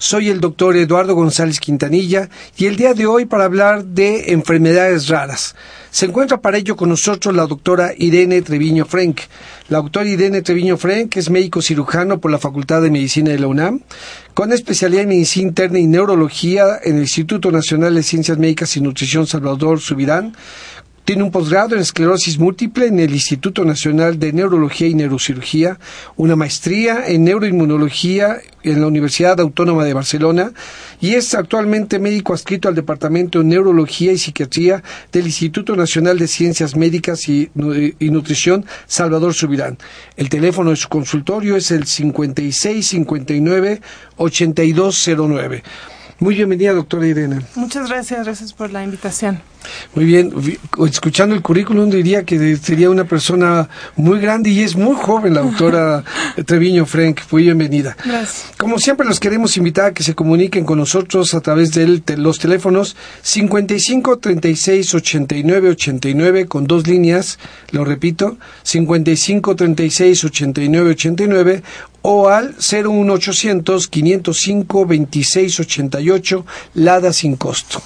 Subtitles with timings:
[0.00, 5.08] Soy el doctor Eduardo González Quintanilla y el día de hoy para hablar de enfermedades
[5.08, 5.56] raras.
[5.90, 9.22] Se encuentra para ello con nosotros la doctora Irene Treviño Frank.
[9.68, 13.48] La doctora Irene Treviño Frank es médico cirujano por la Facultad de Medicina de la
[13.48, 13.80] UNAM,
[14.34, 18.80] con especialidad en medicina interna y neurología en el Instituto Nacional de Ciencias Médicas y
[18.80, 20.36] Nutrición Salvador Subirán,
[21.08, 25.78] tiene un posgrado en esclerosis múltiple en el Instituto Nacional de Neurología y Neurocirugía,
[26.16, 30.52] una maestría en neuroinmunología en la Universidad Autónoma de Barcelona
[31.00, 36.28] y es actualmente médico adscrito al Departamento de Neurología y Psiquiatría del Instituto Nacional de
[36.28, 39.78] Ciencias Médicas y, Nutrición Salvador Subirán.
[40.18, 43.80] El teléfono de su consultorio es el 5659
[44.18, 45.62] 8209.
[46.20, 47.42] Muy bienvenida, doctora Irene.
[47.54, 49.40] Muchas gracias, gracias por la invitación.
[49.94, 50.32] Muy bien,
[50.86, 55.42] escuchando el currículum diría que sería una persona muy grande y es muy joven la
[55.42, 56.04] doctora
[56.46, 57.20] Treviño Frank.
[57.30, 57.96] Muy bienvenida.
[58.04, 58.52] Gracias.
[58.56, 62.38] Como siempre los queremos invitar a que se comuniquen con nosotros a través de los
[62.38, 67.38] teléfonos 55 36 89 89 con dos líneas,
[67.70, 71.62] lo repito, 55 36 89 89
[72.02, 77.82] o al 01800 505 26 88 Lada sin costo.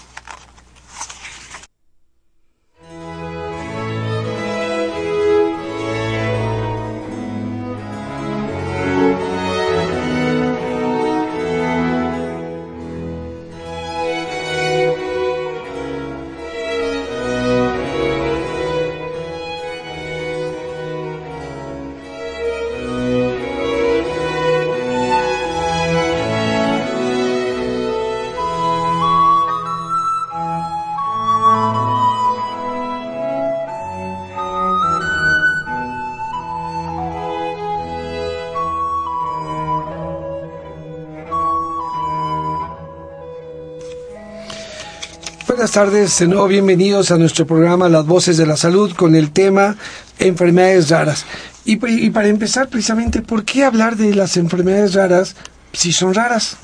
[45.73, 49.33] Buenas tardes, de nuevo bienvenidos a nuestro programa Las Voces de la Salud con el
[49.33, 49.75] tema
[50.19, 51.25] enfermedades raras.
[51.65, 55.35] Y, y, para empezar, precisamente, ¿por qué hablar de las enfermedades raras
[55.73, 56.59] si son raras?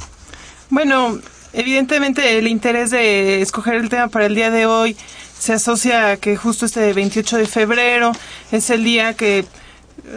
[0.69, 1.19] Bueno,
[1.55, 4.95] evidentemente el interés de escoger el tema para el día de hoy
[5.39, 8.13] se asocia a que justo este 28 de febrero
[8.53, 9.47] es el día que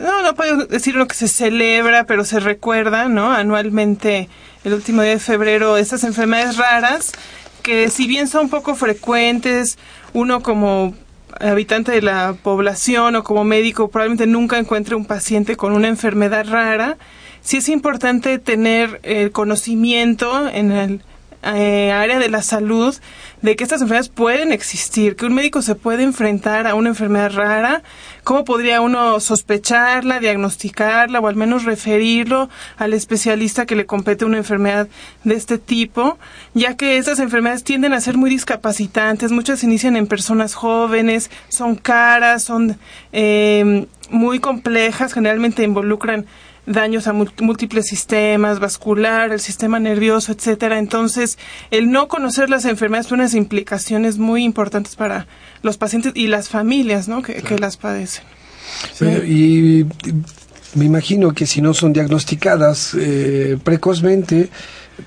[0.03, 3.31] no, no puedo decir lo que se celebra, pero se recuerda, ¿no?
[3.31, 4.27] Anualmente,
[4.65, 7.13] el último día de febrero, estas enfermedades raras
[7.61, 9.77] que si bien son poco frecuentes,
[10.13, 10.93] uno como
[11.39, 16.45] habitante de la población o como médico probablemente nunca encuentre un paciente con una enfermedad
[16.47, 16.97] rara,
[17.41, 21.01] sí es importante tener el conocimiento en el
[21.43, 22.95] eh, área de la salud
[23.41, 27.33] de que estas enfermedades pueden existir, que un médico se puede enfrentar a una enfermedad
[27.33, 27.81] rara,
[28.23, 34.37] cómo podría uno sospecharla, diagnosticarla o al menos referirlo al especialista que le compete una
[34.37, 34.87] enfermedad
[35.23, 36.19] de este tipo,
[36.53, 41.75] ya que estas enfermedades tienden a ser muy discapacitantes, muchas inician en personas jóvenes, son
[41.75, 42.77] caras, son
[43.11, 46.27] eh, muy complejas, generalmente involucran
[46.65, 50.79] daños a múltiples sistemas, vascular, el sistema nervioso, etcétera.
[50.79, 51.37] Entonces,
[51.71, 55.27] el no conocer las enfermedades tiene unas implicaciones muy importantes para
[55.63, 57.21] los pacientes y las familias, ¿no?
[57.21, 58.23] Que, que las padecen.
[58.93, 59.05] Sí.
[59.05, 59.85] y
[60.75, 64.49] me imagino que si no son diagnosticadas eh, precozmente,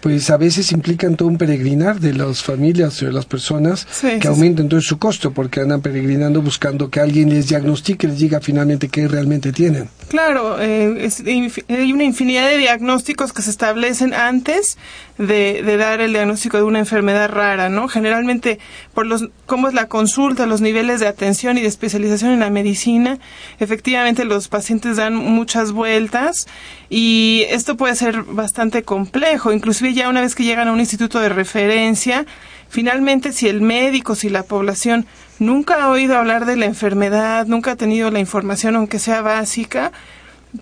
[0.01, 4.19] pues a veces implican todo un peregrinar de las familias o de las personas Sí,
[4.21, 8.41] que aumenta entonces su costo porque andan peregrinando buscando que alguien les diagnostique, les diga
[8.41, 9.89] finalmente qué realmente tienen.
[10.09, 14.79] Claro, eh, es hay una infinidad de diagnósticos que se establecen antes
[15.19, 17.89] de, de dar el diagnóstico de una enfermedad rara, ¿no?
[17.89, 18.59] Generalmente,
[18.95, 22.51] por los, cómo es la consulta, los niveles de atención y de especialización en la
[22.51, 23.19] medicina,
[23.61, 26.49] efectivamente los pacientes dan muchas vueltas
[26.91, 31.21] y esto puede ser bastante complejo, inclusive ya una vez que llegan a un instituto
[31.21, 32.27] de referencia,
[32.69, 35.07] finalmente si el médico, si la población
[35.39, 39.93] nunca ha oído hablar de la enfermedad, nunca ha tenido la información aunque sea básica,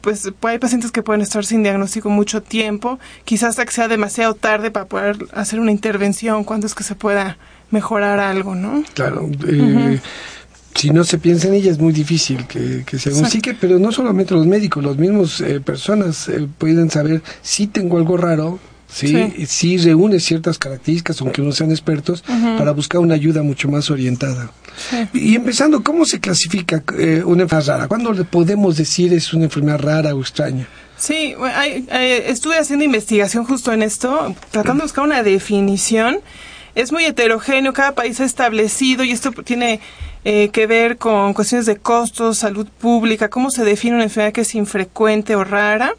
[0.00, 4.34] pues hay pacientes que pueden estar sin diagnóstico mucho tiempo, quizás hasta que sea demasiado
[4.34, 7.36] tarde para poder hacer una intervención, cuando es que se pueda
[7.70, 8.82] mejorar algo, ¿no?
[8.94, 9.28] Claro.
[9.46, 10.00] Eh,
[10.74, 13.92] si no se piensa en ella es muy difícil que, que se diagnostique, pero no
[13.92, 18.58] solamente los médicos, los mismos eh, personas eh, pueden saber si tengo algo raro,
[18.92, 19.78] si sí.
[19.78, 22.22] reúne ciertas características, aunque no sean expertos,
[22.58, 24.50] para buscar una ayuda mucho más orientada.
[25.12, 27.88] Y empezando, ¿cómo se clasifica eh, una enfermedad rara?
[27.88, 30.66] ¿Cuándo le podemos decir es una enfermedad rara o extraña?
[30.96, 31.34] Sí,
[31.90, 36.20] estuve haciendo investigación justo en esto, tratando de buscar una definición.
[36.74, 39.80] Es muy heterogéneo, cada país ha establecido y esto tiene
[40.24, 44.42] eh, que ver con cuestiones de costos, salud pública, cómo se define una enfermedad que
[44.42, 45.94] es infrecuente o rara.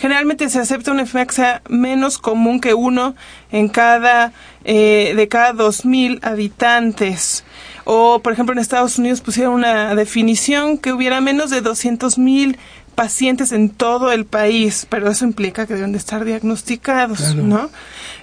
[0.00, 3.14] Generalmente se acepta una enfermedad que sea menos común que uno
[3.52, 4.32] en cada,
[4.64, 7.44] eh, de cada dos mil habitantes.
[7.84, 12.58] O, por ejemplo, en Estados Unidos pusieron una definición que hubiera menos de doscientos mil
[12.94, 17.70] pacientes en todo el país, pero eso implica que deben de estar diagnosticados, ¿no?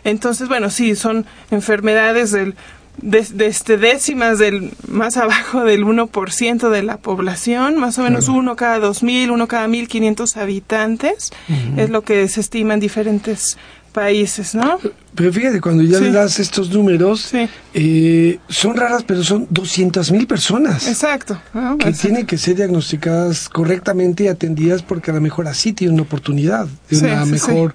[0.04, 2.56] Entonces, bueno, sí, son enfermedades del
[3.02, 8.56] de, este, décimas del más abajo del 1% de la población, más o menos uno
[8.56, 11.32] cada 2.000, uno cada 1.500 habitantes,
[11.78, 13.58] es lo que se estima en diferentes
[13.92, 14.80] países, ¿no?
[15.16, 17.32] Pero fíjate, cuando ya le das estos números,
[17.74, 20.88] eh, son raras, pero son 200.000 personas.
[20.88, 21.42] Exacto.
[21.80, 26.04] Que tienen que ser diagnosticadas correctamente y atendidas porque a lo mejor así tienen una
[26.04, 27.74] oportunidad de una mejor,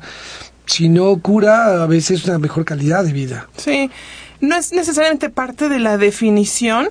[0.66, 3.48] si no cura, a veces una mejor calidad de vida.
[3.56, 3.90] Sí
[4.43, 6.89] no es necesariamente parte de la definición,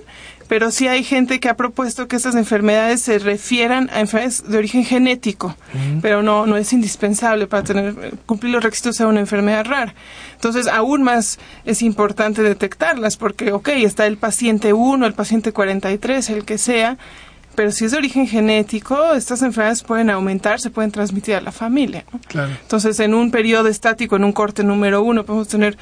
[0.48, 4.58] pero sí hay gente que ha propuesto que estas enfermedades se refieran a enfermedades de
[4.58, 5.54] origen genético,
[6.00, 9.94] pero no, no es indispensable para tener, cumplir los requisitos de una enfermedad rara.
[10.34, 16.30] Entonces, aún más es importante detectarlas, porque, ok, está el paciente 1, el paciente 43,
[16.30, 16.98] el que sea,
[17.54, 21.52] pero si es de origen genético, estas enfermedades pueden aumentar, se pueden transmitir a la
[21.52, 22.04] familia.
[22.62, 25.76] Entonces, en un periodo estático, en un corte número uno, podemos tener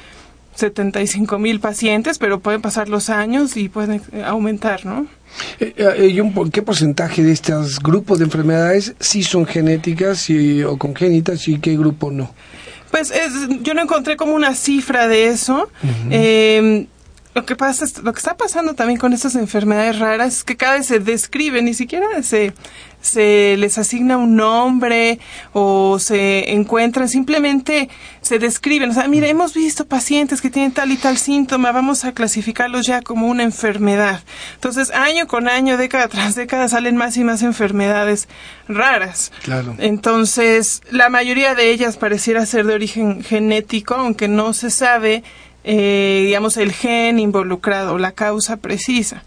[0.55, 5.07] 75 mil pacientes, pero pueden pasar los años y pueden eh, aumentar, ¿no?
[5.59, 11.47] Eh, eh, ¿Qué porcentaje de estos grupos de enfermedades sí son genéticas y, o congénitas
[11.47, 12.33] y qué grupo no?
[12.91, 13.13] Pues
[13.61, 15.69] yo no encontré como una cifra de eso.
[17.33, 20.73] Lo que pasa, lo que está pasando también con estas enfermedades raras es que cada
[20.73, 22.53] vez se describen, ni siquiera se,
[22.99, 25.17] se les asigna un nombre
[25.53, 27.87] o se encuentran, simplemente
[28.19, 28.89] se describen.
[28.89, 32.85] O sea, mire, hemos visto pacientes que tienen tal y tal síntoma, vamos a clasificarlos
[32.85, 34.21] ya como una enfermedad.
[34.55, 38.27] Entonces, año con año, década tras década, salen más y más enfermedades
[38.67, 39.31] raras.
[39.43, 39.73] Claro.
[39.77, 45.23] Entonces, la mayoría de ellas pareciera ser de origen genético, aunque no se sabe
[45.63, 49.23] eh, digamos, el gen involucrado, la causa precisa.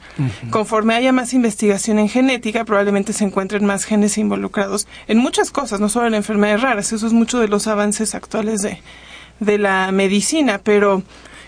[0.50, 5.80] Conforme haya más investigación en genética, probablemente se encuentren más genes involucrados en muchas cosas,
[5.80, 6.92] no solo en enfermedades raras.
[6.92, 8.80] Eso es mucho de los avances actuales de,
[9.40, 11.02] de la medicina, pero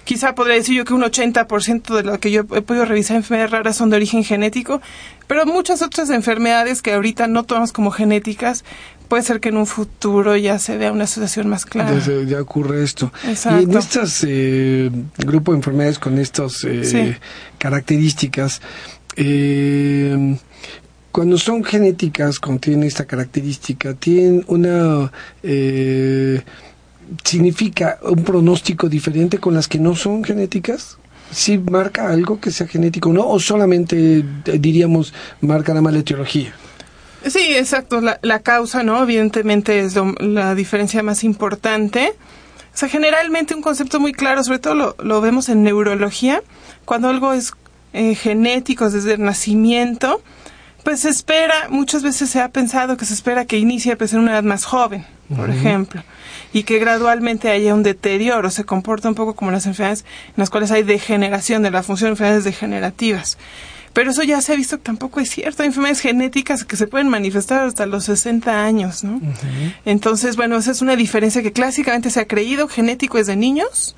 [0.04, 3.50] quizá podría decir yo que un 80% de lo que yo he podido revisar enfermedades
[3.50, 4.80] raras son de origen genético,
[5.26, 8.64] pero muchas otras enfermedades que ahorita no tomamos como genéticas
[9.08, 11.98] puede ser que en un futuro ya se vea una asociación más clara.
[12.26, 13.12] Ya, ocurre esto.
[13.24, 17.18] Y en estos eh, grupos de enfermedades con estas eh,
[17.58, 18.60] características,
[19.16, 20.36] eh,
[21.12, 25.10] cuando son genéticas, contienen esta característica, tienen una...
[25.42, 26.42] Eh,
[27.22, 30.98] ¿Significa un pronóstico diferente con las que no son genéticas?
[31.30, 33.28] ¿Sí marca algo que sea genético o no?
[33.28, 34.24] ¿O solamente,
[34.58, 36.52] diríamos, marca la mala etiología?
[37.26, 38.00] Sí, exacto.
[38.00, 39.02] La, la causa, ¿no?
[39.02, 42.12] Evidentemente es la diferencia más importante.
[42.74, 46.42] O sea, generalmente un concepto muy claro, sobre todo lo, lo vemos en neurología,
[46.84, 47.52] cuando algo es
[47.94, 50.22] eh, genético desde el nacimiento,
[50.84, 54.20] pues se espera, muchas veces se ha pensado que se espera que inicie pues, en
[54.20, 56.02] una edad más joven, por ejemplo,
[56.52, 60.50] y que gradualmente haya un deterioro, se comporta un poco como las enfermedades en las
[60.50, 63.38] cuales hay degeneración de la función, enfermedades degenerativas.
[63.96, 65.62] Pero eso ya se ha visto que tampoco es cierto.
[65.62, 69.22] Hay enfermedades genéticas que se pueden manifestar hasta los 60 años, ¿no?
[69.86, 72.68] Entonces, bueno, esa es una diferencia que clásicamente se ha creído.
[72.68, 73.96] Genético es de niños,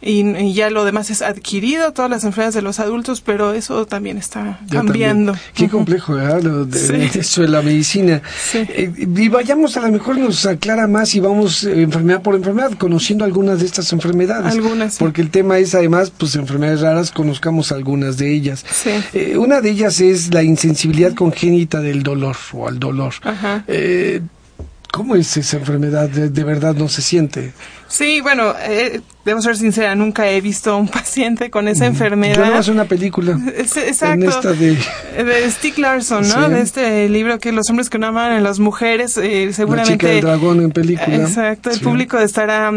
[0.00, 4.16] y, ya lo demás es adquirido, todas las enfermedades de los adultos, pero eso también
[4.16, 5.34] está cambiando.
[5.54, 6.42] Qué complejo, ¿verdad?
[6.42, 8.22] Lo de, Eso de la medicina.
[8.54, 12.72] Eh, y vayamos, a lo mejor nos aclara más y vamos eh, enfermedad por enfermedad,
[12.78, 14.52] conociendo algunas de estas enfermedades.
[14.52, 14.98] Algunas.
[14.98, 18.64] Porque el tema es, además, pues enfermedades raras, conozcamos algunas de ellas.
[19.12, 23.14] Eh, una de ellas es la insensibilidad congénita del dolor o al dolor.
[23.22, 23.64] Ajá
[24.92, 26.08] ¿Cómo es esa enfermedad?
[26.08, 27.52] ¿De, verdad no se siente?
[27.88, 32.62] Sí, bueno, eh, debo ser sincera, nunca he visto a un paciente con esa enfermedad.
[32.62, 33.38] Yo no una película.
[33.56, 34.54] exacto.
[34.54, 34.76] de...
[35.24, 36.48] de Stieg Larsson, ¿no?
[36.48, 39.92] De este libro que los hombres que no aman a las mujeres, eh, seguramente...
[39.92, 41.16] La chica del dragón en película.
[41.16, 42.72] Exacto, el público estará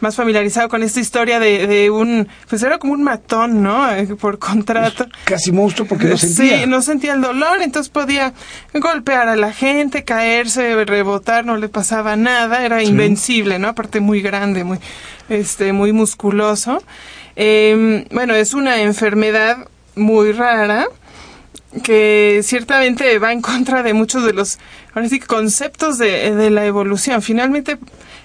[0.00, 3.90] más familiarizado con esta historia de, de un, pues era como un matón, ¿no?
[3.92, 5.06] Eh, por contrato.
[5.24, 6.58] Casi monstruo porque no sentía.
[6.60, 8.32] Sí, no sentía el dolor, entonces podía
[8.74, 13.68] golpear a la gente, caerse, rebotar, no le pasaba nada, era invencible, ¿no?
[13.68, 14.78] Aparte muy grande, muy,
[15.28, 16.82] este, muy musculoso.
[17.36, 20.86] Eh, bueno, es una enfermedad muy rara
[21.82, 24.58] que ciertamente va en contra de muchos de los
[24.94, 27.22] ahora sí, conceptos de, de la evolución.
[27.22, 27.78] Finalmente,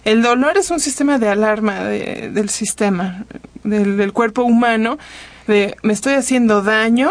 [0.06, 3.26] el dolor es un sistema de alarma del sistema,
[3.64, 5.00] del, cuerpo humano,
[5.48, 7.10] de me estoy haciendo daño,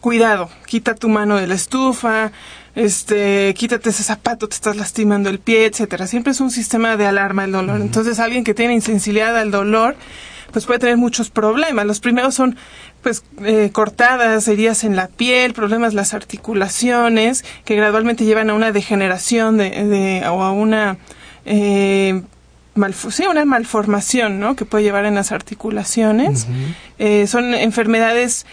[0.00, 2.32] cuidado, quita tu mano de la estufa,
[2.74, 6.06] este, quítate ese zapato, te estás lastimando el pie, etcétera.
[6.06, 7.82] Siempre es un sistema de alarma el dolor.
[7.82, 9.94] Entonces, alguien que tiene insensibilidad al dolor,
[10.54, 11.84] pues puede tener muchos problemas.
[11.84, 12.56] Los primeros son
[13.02, 18.72] pues eh, cortadas, heridas en la piel, problemas las articulaciones, que gradualmente llevan a una
[18.72, 20.96] degeneración de, de o a una
[21.44, 22.22] eh,
[23.10, 24.56] sí, una malformación, ¿no?
[24.56, 26.46] Que puede llevar en las articulaciones.
[26.98, 28.46] Eh, son enfermedades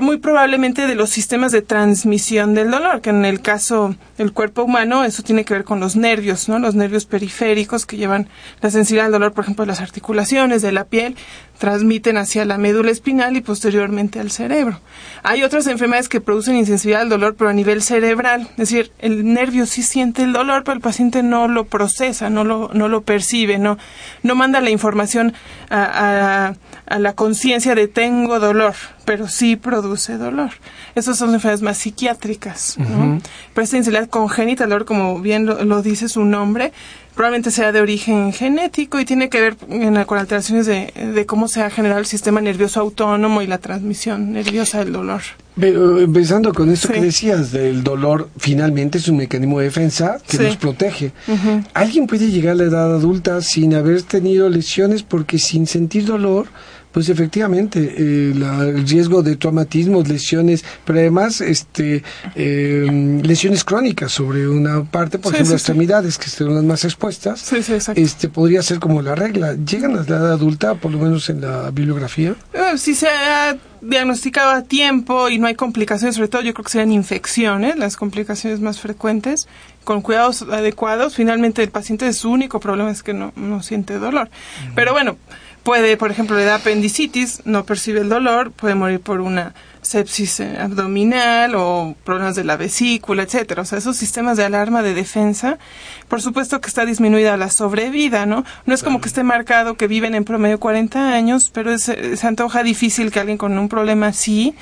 [0.00, 4.64] muy probablemente de los sistemas de transmisión del dolor, que en el caso del cuerpo
[4.64, 6.58] humano eso tiene que ver con los nervios, ¿no?
[6.58, 8.28] Los nervios periféricos que llevan
[8.60, 11.16] la sensibilidad al dolor, por ejemplo, de las articulaciones, de la piel,
[11.62, 14.80] transmiten hacia la médula espinal y posteriormente al cerebro.
[15.22, 18.48] Hay otras enfermedades que producen insensibilidad al dolor, pero a nivel cerebral.
[18.50, 22.42] Es decir, el nervio sí siente el dolor, pero el paciente no lo procesa, no
[22.42, 23.78] lo, no lo percibe, no,
[24.24, 25.34] no manda la información
[25.70, 26.54] a,
[26.88, 30.50] a, la conciencia de tengo dolor, pero sí produce dolor.
[30.96, 32.76] Esas son enfermedades más psiquiátricas.
[32.76, 33.20] ¿no?
[33.54, 36.72] Pero esta insensibilidad congénita, dolor, como bien lo, lo dice su nombre,
[37.14, 41.62] probablemente sea de origen genético y tiene que ver con alteraciones de, de, cómo se
[41.62, 45.22] ha generado el sistema nervioso autónomo y la transmisión nerviosa del dolor.
[45.58, 50.38] Pero, empezando con esto que decías del dolor, finalmente es un mecanismo de defensa que
[50.38, 51.12] nos protege.
[51.74, 56.46] ¿Alguien puede llegar a la edad adulta sin haber tenido lesiones porque sin sentir dolor
[56.92, 62.02] pues efectivamente, eh, el riesgo de traumatismos, lesiones, pero además este,
[62.34, 67.52] eh, lesiones crónicas sobre una parte, por ejemplo, las extremidades, que son las más expuestas,
[67.94, 69.54] este podría ser como la regla.
[69.54, 72.34] ¿Llegan a la edad adulta, por lo menos en la bibliografía?
[72.52, 76.64] Eh, si se ha diagnosticado a tiempo y no hay complicaciones, sobre todo yo creo
[76.64, 79.48] que serían infecciones, las complicaciones más frecuentes,
[79.84, 83.98] con cuidados adecuados, finalmente el paciente es su único problema es que no, no siente
[83.98, 84.30] dolor.
[84.74, 85.16] Pero bueno,
[85.62, 90.40] Puede, por ejemplo, le da apendicitis, no percibe el dolor, puede morir por una sepsis
[90.40, 93.62] eh, abdominal o problemas de la vesícula, etcétera.
[93.62, 95.58] O sea, esos sistemas de alarma de defensa,
[96.08, 98.44] por supuesto que está disminuida la sobrevida, ¿no?
[98.64, 102.62] No es como que esté marcado que viven en promedio 40 años, pero se antoja
[102.62, 104.54] difícil que alguien con un problema así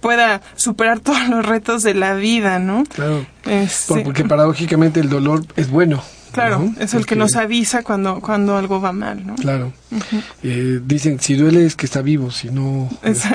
[0.00, 2.84] pueda superar todos los retos de la vida, ¿no?
[2.84, 3.26] Claro.
[3.44, 6.02] Este, porque paradójicamente el dolor es bueno.
[6.32, 9.34] Claro, es el que nos avisa cuando, cuando algo va mal, ¿no?
[9.36, 9.72] Claro.
[10.42, 12.88] Eh, dicen, si duele es que está vivo, si no...
[13.02, 13.28] Este,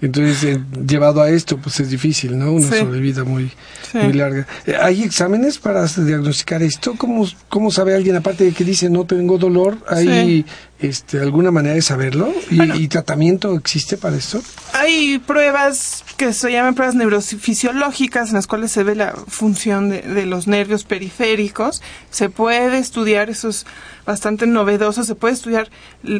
[0.00, 2.52] entonces, eh, llevado a esto, pues es difícil, ¿no?
[2.52, 3.50] Una sobrevida muy,
[3.94, 4.46] muy larga.
[4.66, 6.94] Eh, ¿Hay exámenes para diagnosticar esto?
[6.96, 10.44] ¿Cómo, ¿Cómo sabe alguien, aparte de que dice no tengo dolor, hay
[10.78, 12.32] este, alguna manera de saberlo?
[12.50, 14.40] ¿Y, tratamiento existe para esto?
[14.72, 20.02] Hay pruebas que se llaman pruebas neurofisiológicas en las cuales se ve la función de,
[20.02, 21.82] de los nervios periféricos.
[22.10, 23.66] Se puede estudiar, eso es
[24.06, 25.68] bastante novedoso, se puede estudiar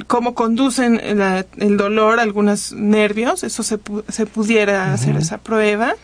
[0.06, 5.94] cómo conducen el dolor a algunos nervios, eso se, se pudiera hacer esa prueba.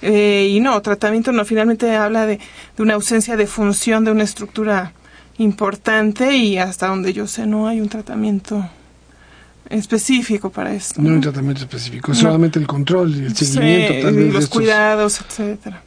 [0.00, 2.38] Eh, y no, tratamiento no, finalmente habla de,
[2.76, 4.92] de una ausencia de función de una estructura
[5.38, 8.68] importante y hasta donde yo sé no hay un tratamiento
[9.68, 11.00] específico para esto.
[11.00, 14.10] No, hay un tratamiento específico, solamente el control y el seguimiento.
[14.10, 15.82] Sí, los cuidados, etcétera.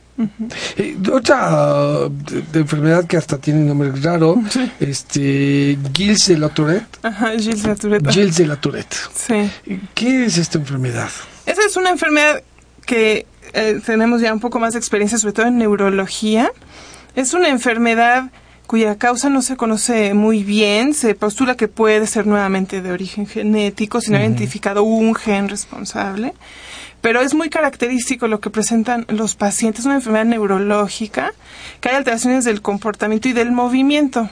[0.77, 4.41] Eh, otra de, enfermedad que hasta tiene un nombre raro,
[4.79, 6.99] este Gilles de la Tourette.
[7.03, 8.09] Ajá, Gilles de la Tourette.
[8.09, 8.95] Gilles de la Tourette.
[9.13, 9.79] Sí.
[9.93, 11.09] ¿Qué es esta enfermedad?
[11.45, 12.41] Esa es una enfermedad
[12.85, 16.51] que eh, tenemos ya un poco más de experiencia, sobre todo en neurología.
[17.15, 18.31] Es una enfermedad
[18.67, 20.93] cuya causa no se conoce muy bien.
[20.93, 25.49] Se postula que puede ser nuevamente de origen genético, si no ha identificado un gen
[25.49, 26.33] responsable.
[27.01, 31.31] Pero es muy característico lo que presentan los pacientes, una enfermedad neurológica,
[31.79, 34.29] que hay alteraciones del comportamiento y del movimiento.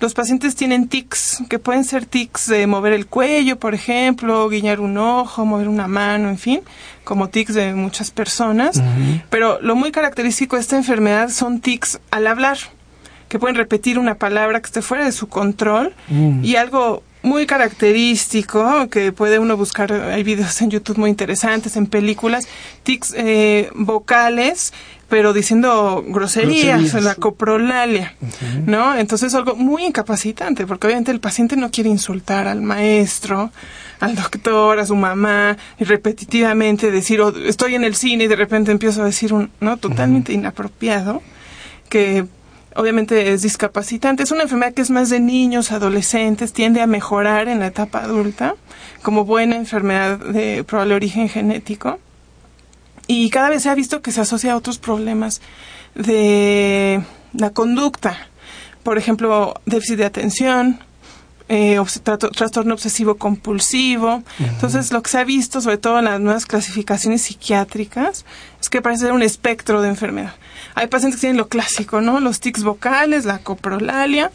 [0.00, 4.80] Los pacientes tienen tics, que pueden ser tics de mover el cuello, por ejemplo, guiñar
[4.80, 6.62] un ojo, mover una mano, en fin,
[7.04, 8.82] como tics de muchas personas.
[9.30, 12.58] Pero lo muy característico de esta enfermedad son tics al hablar
[13.30, 16.44] que pueden repetir una palabra que esté fuera de su control Mm.
[16.44, 21.86] y algo muy característico que puede uno buscar, hay videos en YouTube muy interesantes, en
[21.86, 22.46] películas,
[22.82, 24.72] tics eh, vocales,
[25.08, 27.04] pero diciendo groserías, Groserías.
[27.04, 28.14] la coprolalia,
[28.66, 28.96] ¿no?
[28.96, 33.50] Entonces es algo muy incapacitante, porque obviamente el paciente no quiere insultar al maestro,
[34.00, 38.36] al doctor, a su mamá, y repetitivamente decir, "Oh, estoy en el cine y de
[38.36, 39.76] repente empiezo a decir un, ¿no?
[39.76, 41.22] Totalmente inapropiado,
[41.90, 42.24] que
[42.76, 44.22] obviamente es discapacitante.
[44.22, 48.00] Es una enfermedad que es más de niños, adolescentes, tiende a mejorar en la etapa
[48.02, 48.54] adulta,
[49.02, 51.98] como buena enfermedad de probable origen genético.
[53.06, 55.40] Y cada vez se ha visto que se asocia a otros problemas
[55.94, 58.16] de la conducta.
[58.82, 60.80] Por ejemplo, déficit de atención,
[61.48, 64.22] eh, trato- trastorno obsesivo compulsivo.
[64.38, 68.24] Entonces, lo que se ha visto, sobre todo en las nuevas clasificaciones psiquiátricas,
[68.60, 70.34] es que parece ser un espectro de enfermedad.
[70.74, 72.20] Hay pacientes que tienen lo clásico, ¿no?
[72.20, 74.30] Los tics vocales, la coprolalia,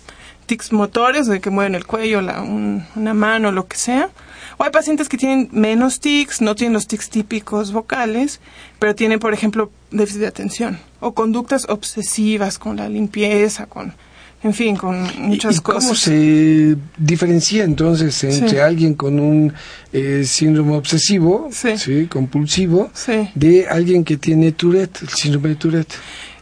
[0.45, 4.09] tics motores, de que mueven el cuello, la- un- una mano, lo que sea.
[4.57, 8.39] O hay pacientes que tienen menos tics, no tienen los tics típicos vocales,
[8.79, 13.93] pero tienen, por ejemplo, déficit de atención o conductas obsesivas con la limpieza, con,
[14.45, 15.83] en fin, con muchas ¿Y, y cosas.
[15.83, 18.57] cómo se diferencia entonces entre Sí.
[18.59, 19.51] alguien con un
[19.91, 22.07] eh, síndrome obsesivo, Sí.
[22.07, 22.89] compulsivo,
[23.33, 25.93] de alguien que tiene Tourette, el síndrome de Tourette?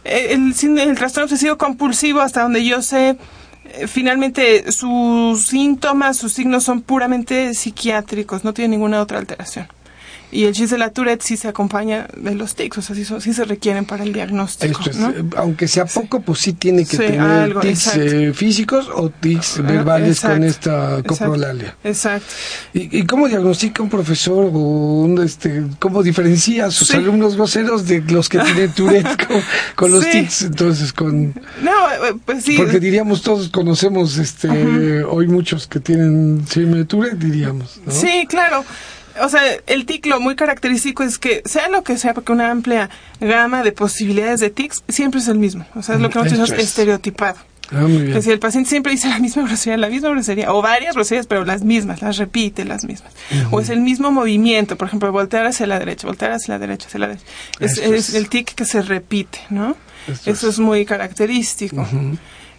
[0.04, 3.16] Eh, El, sínd- el trastorno obsesivo compulsivo, hasta donde yo sé,
[3.64, 9.66] eh, finalmente sus síntomas, sus signos son puramente psiquiátricos, no tiene ninguna otra alteración.
[10.34, 13.04] Y el chiste de la Tourette sí se acompaña de los tics, o sea, sí,
[13.04, 14.80] son- sí se requieren para el diagnóstico.
[14.80, 15.10] Esto es, ¿no?
[15.10, 19.10] eh, aunque sea poco, pues sí tiene que Sí, tener algo, tics eh, físicos o
[19.10, 21.76] tics Ah, verbales con esta coprolalia.
[21.84, 22.26] Exacto.
[22.72, 24.58] ¿Y, y cómo diagnostica un profesor o
[25.04, 26.96] un, este, cómo diferencia a sus Sí.
[26.96, 29.40] alumnos groseros de los que tienen Tourette con,
[29.76, 30.42] con los tics?
[30.42, 31.28] Entonces, con
[31.62, 31.70] No,
[32.08, 32.56] eh, pues sí.
[32.56, 37.92] porque diríamos todos conocemos, este, hoy muchos que tienen síndrome de Tourette, diríamos, ¿no?
[37.92, 38.64] Sí, claro.
[39.22, 42.50] O sea, el tic lo muy característico es que sea lo que sea, porque una
[42.50, 42.90] amplia
[43.20, 45.66] gama de posibilidades de tics siempre es el mismo.
[45.74, 46.68] O sea, es lo que nosotros llamamos es.
[46.68, 47.38] estereotipado.
[47.70, 48.12] Ah, muy Es bien.
[48.14, 51.44] decir, el paciente siempre dice la misma grosería, la misma grosería, o varias groserías, pero
[51.46, 53.12] las mismas, las repite las mismas.
[53.50, 56.88] O es el mismo movimiento, por ejemplo, voltear hacia la derecha, voltear hacia la derecha,
[56.88, 57.24] hacia la derecha.
[57.60, 58.14] Es, es es.
[58.14, 59.76] el tic que se repite, ¿no?
[60.06, 60.54] Esto Eso es.
[60.54, 61.86] es muy característico.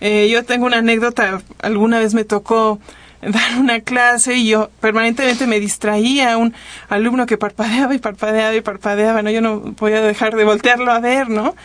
[0.01, 2.79] Eh, yo tengo una anécdota, alguna vez me tocó
[3.31, 6.53] dar una clase y yo permanentemente me distraía a un
[6.89, 9.29] alumno que parpadeaba y parpadeaba y parpadeaba, ¿no?
[9.29, 11.55] Yo no podía dejar de voltearlo a ver, ¿no?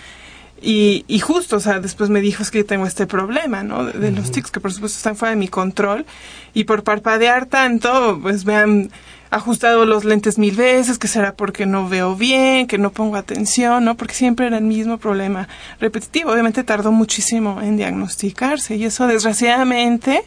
[0.62, 3.84] Y, y justo, o sea, después me dijo, es que yo tengo este problema, ¿no?
[3.84, 6.04] De, de los tics que por supuesto están fuera de mi control.
[6.52, 8.90] Y por parpadear tanto, pues me han
[9.30, 13.84] ajustado los lentes mil veces, que será porque no veo bien, que no pongo atención,
[13.84, 13.96] ¿no?
[13.96, 16.32] Porque siempre era el mismo problema repetitivo.
[16.32, 20.24] Obviamente tardó muchísimo en diagnosticarse y eso desgraciadamente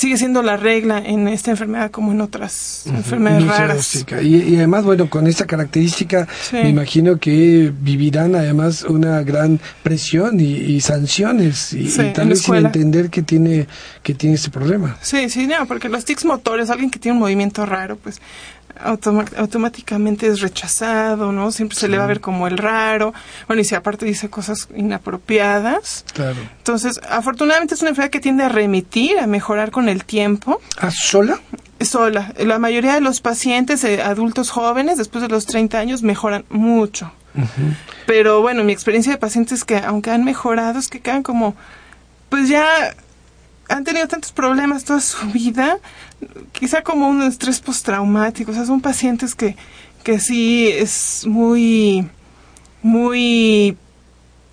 [0.00, 4.06] sigue siendo la regla en esta enfermedad como en otras enfermedades raras.
[4.22, 6.56] Y, y además, bueno, con esta característica, Sí.
[6.56, 12.28] me imagino que vivirán además una gran presión y, y sanciones y, Sí, y tal
[12.30, 13.66] vez sin entender que tiene
[14.02, 14.96] que tiene este problema.
[15.02, 18.20] Sí, sí, no, porque los tics motores, alguien que tiene un movimiento raro, pues
[18.84, 21.52] automáticamente es rechazado, ¿no?
[21.52, 23.12] Siempre se le va a ver como el raro.
[23.46, 26.04] Bueno, y si aparte dice cosas inapropiadas.
[26.12, 26.38] Claro.
[26.58, 30.60] Entonces, afortunadamente es una enfermedad que tiende a remitir, a mejorar con el tiempo.
[30.78, 31.40] ¿Ah, sola?
[31.80, 32.32] Sola.
[32.38, 37.12] La mayoría de los pacientes, eh, adultos jóvenes, después de los 30 años, mejoran mucho.
[38.06, 41.54] Pero bueno, mi experiencia de pacientes que, aunque han mejorado, es que quedan como,
[42.28, 42.94] pues ya
[43.70, 45.78] han tenido tantos problemas toda su vida,
[46.52, 48.50] quizá como un estrés postraumático.
[48.50, 49.56] O sea, son pacientes que,
[50.02, 52.06] que sí es muy,
[52.82, 53.76] muy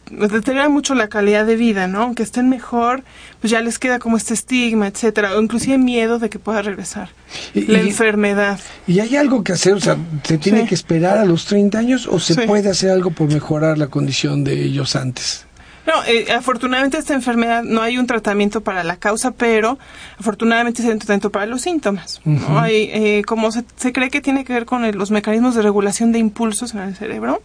[0.09, 2.01] deteriora mucho la calidad de vida, ¿no?
[2.03, 3.03] Aunque estén mejor,
[3.41, 7.09] pues ya les queda como este estigma, etcétera, o inclusive miedo de que pueda regresar
[7.53, 8.57] Y- la y- enfermedad.
[8.87, 9.73] ¿Y hay algo que hacer?
[9.73, 10.67] O sea, ¿se tiene Sí.
[10.67, 12.41] que esperar a los 30 años o se Sí.
[12.47, 15.45] puede hacer algo por mejorar la condición de ellos antes?
[15.87, 19.79] No, eh, afortunadamente esta enfermedad no hay un tratamiento para la causa, pero
[20.19, 22.19] afortunadamente hay un tratamiento para los síntomas.
[22.25, 22.59] ¿no?
[22.59, 25.61] Hay, eh, como se, se cree que tiene que ver con el- los mecanismos de
[25.61, 27.41] regulación de impulsos en el cerebro,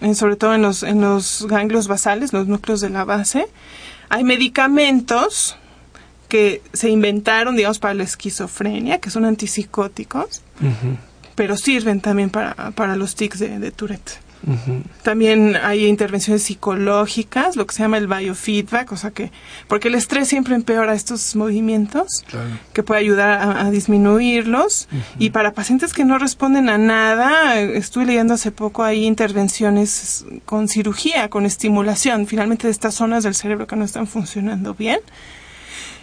[0.00, 3.46] eh, sobre todo en los, en los ganglios basales, los núcleos de la base,
[4.08, 5.56] hay medicamentos
[6.28, 10.42] que se inventaron, digamos, para la esquizofrenia, que son antipsicóticos,
[11.34, 14.18] pero sirven también para, para los tics de, de Tourette.
[15.02, 19.32] También hay intervenciones psicológicas, lo que se llama el biofeedback, o sea que,
[19.66, 22.24] porque el estrés siempre empeora estos movimientos,
[22.72, 24.88] que puede ayudar a, disminuirlos.
[25.18, 30.68] Y para pacientes que no responden a nada, estuve leyendo hace poco, hay intervenciones con
[30.68, 35.00] cirugía, con estimulación, finalmente de estas zonas del cerebro que no están funcionando bien.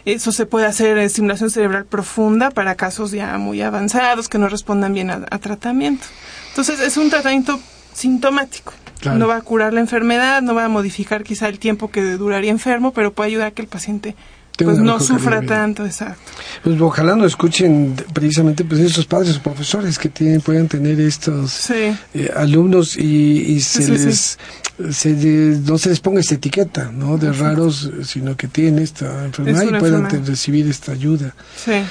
[0.04, 4.48] Eso se puede hacer en estimulación cerebral profunda para casos ya muy avanzados que no
[4.50, 6.06] respondan bien a, a tratamiento.
[6.50, 7.60] Entonces es un tratamiento
[7.96, 8.74] sintomático.
[9.04, 12.50] No va a curar la enfermedad, no va a modificar quizá el tiempo que duraría
[12.50, 14.16] enfermo, pero puede ayudar a que el paciente
[14.58, 16.32] pues no sufra tanto, exacto.
[16.64, 21.70] Pues ojalá no escuchen precisamente pues esos padres o profesores que tienen, puedan tener estos
[21.72, 21.96] eh,
[22.36, 24.40] alumnos y, se les
[24.78, 27.18] no se les ponga esta etiqueta, ¿no?
[27.18, 31.36] De raros, sino que tienen esta enfermedad y puedan recibir esta ayuda.
[31.56, 31.84] Sí.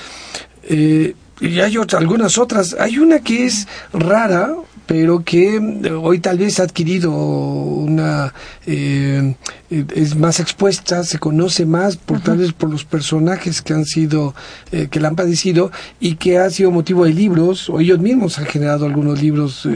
[0.64, 2.76] Eh, y hay algunas otras.
[2.78, 4.54] Hay una que es rara,
[4.86, 8.34] pero que eh, hoy tal vez ha adquirido una
[8.66, 9.34] eh,
[9.70, 14.34] es más expuesta se conoce más por tal vez por los personajes que han sido
[14.72, 15.70] eh, que la han padecido
[16.00, 19.68] y que ha sido motivo de libros o ellos mismos han generado algunos libros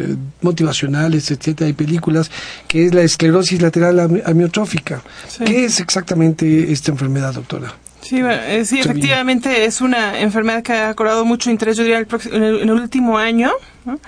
[0.43, 2.31] motivacionales etcétera y películas
[2.67, 5.03] que es la esclerosis lateral amiotrófica
[5.45, 8.23] qué es exactamente esta enfermedad doctora Sí,
[8.65, 13.19] sí, efectivamente es una enfermedad que ha cobrado mucho interés, yo diría, en el, último
[13.19, 13.51] año.
[13.85, 13.99] ¿no?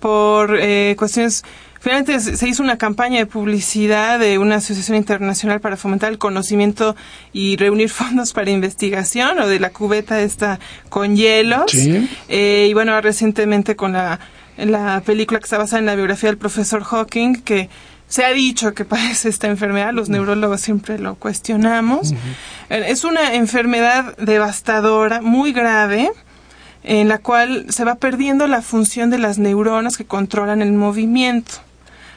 [0.00, 1.44] Por eh, cuestiones
[1.80, 6.96] Finalmente se hizo una campaña de publicidad de una asociación internacional para fomentar el conocimiento
[7.32, 10.58] y reunir fondos para investigación, o de la cubeta esta
[10.88, 11.72] con hielos.
[12.28, 14.18] Eh, y bueno, recientemente con la,
[14.56, 17.68] la película que está basada en la biografía del profesor Hawking, que
[18.08, 22.12] se ha dicho que padece esta enfermedad, los neurólogos siempre lo cuestionamos.
[22.68, 26.10] Es una enfermedad devastadora, muy grave,
[26.82, 31.52] en la cual se va perdiendo la función de las neuronas que controlan el movimiento.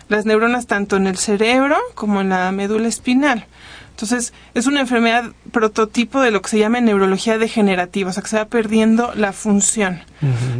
[0.07, 3.47] Las neuronas tanto en el cerebro como en la médula espinal.
[3.91, 8.29] Entonces, es una enfermedad prototipo de lo que se llama neurología degenerativa, o sea, que
[8.29, 10.01] se va perdiendo la función.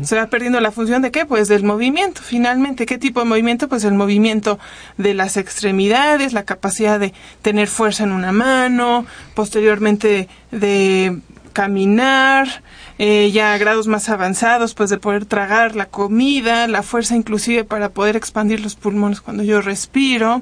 [0.04, 1.26] Se va perdiendo la función de qué?
[1.26, 2.86] Pues del movimiento, finalmente.
[2.86, 3.68] ¿Qué tipo de movimiento?
[3.68, 4.60] Pues el movimiento
[4.98, 11.20] de las extremidades, la capacidad de tener fuerza en una mano, posteriormente de
[11.52, 12.64] caminar,
[12.98, 17.64] eh, ya a grados más avanzados, pues de poder tragar la comida, la fuerza inclusive
[17.64, 20.42] para poder expandir los pulmones cuando yo respiro.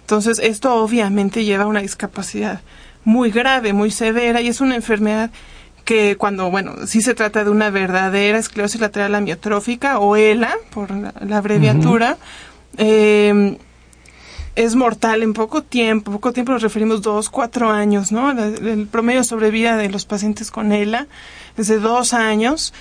[0.00, 2.60] Entonces, esto obviamente lleva a una discapacidad
[3.04, 5.30] muy grave, muy severa y es una enfermedad
[5.84, 10.90] que cuando, bueno, sí se trata de una verdadera esclerosis lateral amiotrófica o ELA, por
[10.90, 12.16] la, abreviatura,
[12.76, 13.56] eh,
[14.64, 18.30] es mortal en poco tiempo, poco tiempo nos referimos dos, cuatro años, ¿no?
[18.30, 21.06] El, promedio de sobrevida de los pacientes con ELA
[21.56, 22.74] es de dos años.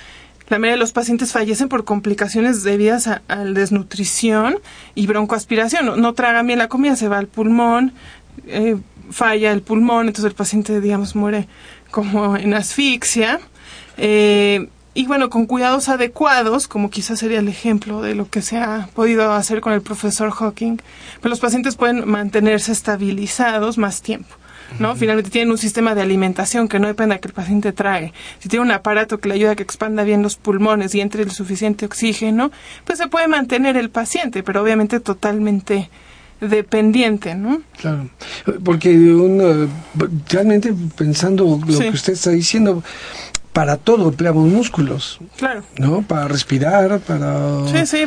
[0.50, 4.60] La mayoría de los pacientes fallecen por complicaciones debidas a, desnutrición
[4.94, 5.86] y broncoaspiración.
[5.86, 7.94] No, no, tragan bien la comida, se va al pulmón,
[8.48, 8.76] eh,
[9.10, 11.48] falla el pulmón, entonces el paciente, digamos, muere
[11.92, 13.40] como en asfixia.
[13.98, 14.68] Eh,
[15.00, 18.90] y bueno, con cuidados adecuados, como quizás sería el ejemplo de lo que se ha
[18.94, 20.76] podido hacer con el profesor Hawking,
[21.22, 24.36] pues los pacientes pueden mantenerse estabilizados más tiempo.
[24.78, 24.98] ¿no?
[24.98, 28.12] Finalmente tienen un sistema de alimentación que no depende de que el paciente trague.
[28.40, 31.24] Si tiene un aparato que le ayuda a que expanda bien los pulmones y entre
[31.24, 32.52] el suficiente oxígeno,
[32.84, 35.90] pues se puede mantener el paciente, pero obviamente totalmente
[36.42, 37.62] dependiente, ¿no?
[37.80, 38.10] Claro,
[38.64, 39.68] porque
[40.30, 42.84] realmente pensando lo que usted está diciendo,
[43.54, 45.20] para todo empleamos músculos.
[45.38, 45.64] Claro.
[45.78, 46.02] ¿No?
[46.02, 47.68] Para respirar, para...
[47.68, 48.06] Sí, sí,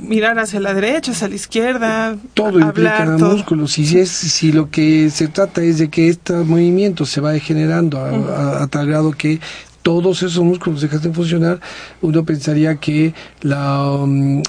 [0.00, 2.16] mirar hacia la derecha, hacia la izquierda.
[2.34, 3.78] Todo implica músculos.
[3.78, 7.32] Y si, es, si lo que se trata es de que este movimiento se va
[7.32, 9.40] degenerando a, tal grado que
[9.82, 11.60] todos esos músculos dejan de funcionar,
[12.00, 14.42] uno pensaría que la, um,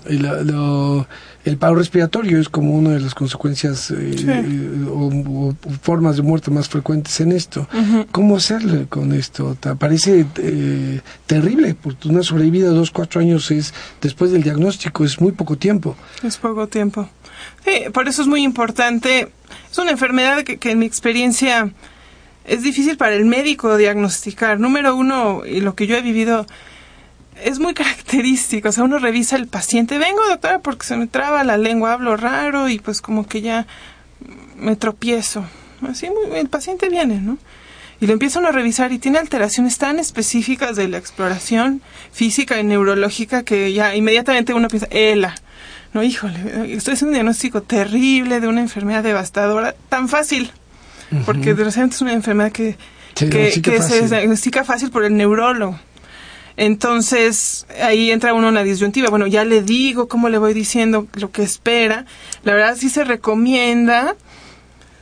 [1.46, 6.70] el paro respiratorio es como una de las consecuencias eh, o, formas de muerte más
[6.70, 7.68] frecuentes en esto.
[8.12, 9.58] ¿Cómo hacerle con esto?
[9.60, 11.76] ¿Te parece eh, terrible?
[11.76, 15.96] Porque una sobrevida de dos, cuatro años es después del diagnóstico, es muy poco tiempo.
[16.24, 17.10] Es poco tiempo.
[17.66, 19.30] Sí, por eso es muy importante.
[19.70, 21.74] Es una enfermedad que en mi experiencia
[22.46, 24.60] es difícil para el médico diagnosticar.
[24.60, 26.46] Número uno, y lo que yo he vivido
[27.42, 28.70] es muy característico.
[28.70, 29.98] O sea, uno revisa el paciente.
[29.98, 33.68] Vengo, doctora, porque se me traba la lengua, hablo raro y pues como que ya
[34.58, 35.46] me tropiezo.
[35.88, 37.38] Así el paciente viene, ¿no?
[38.00, 42.64] Y lo empiezan a revisar y tiene alteraciones tan específicas de la exploración física y
[42.64, 45.36] neurológica que ya inmediatamente uno piensa, ELA.
[45.94, 50.52] No, híjole, estoy haciendo un diagnóstico terrible de una enfermedad devastadora, tan fácil
[51.26, 52.78] porque desgraciadamente es una enfermedad que,
[53.16, 55.80] se, que, se diagnostica fácil por el neurólogo.
[56.56, 59.10] Entonces, ahí entra uno en la disyuntiva.
[59.10, 62.06] Bueno, ya le digo cómo le voy diciendo lo que espera.
[62.44, 64.16] La verdad sí se recomienda,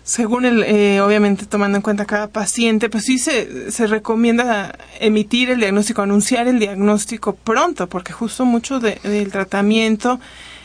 [0.03, 5.49] según el, eh, obviamente tomando en cuenta cada paciente, pues sí se, se recomienda emitir
[5.49, 10.21] el diagnóstico, anunciar el diagnóstico pronto, porque justo mucho del tratamiento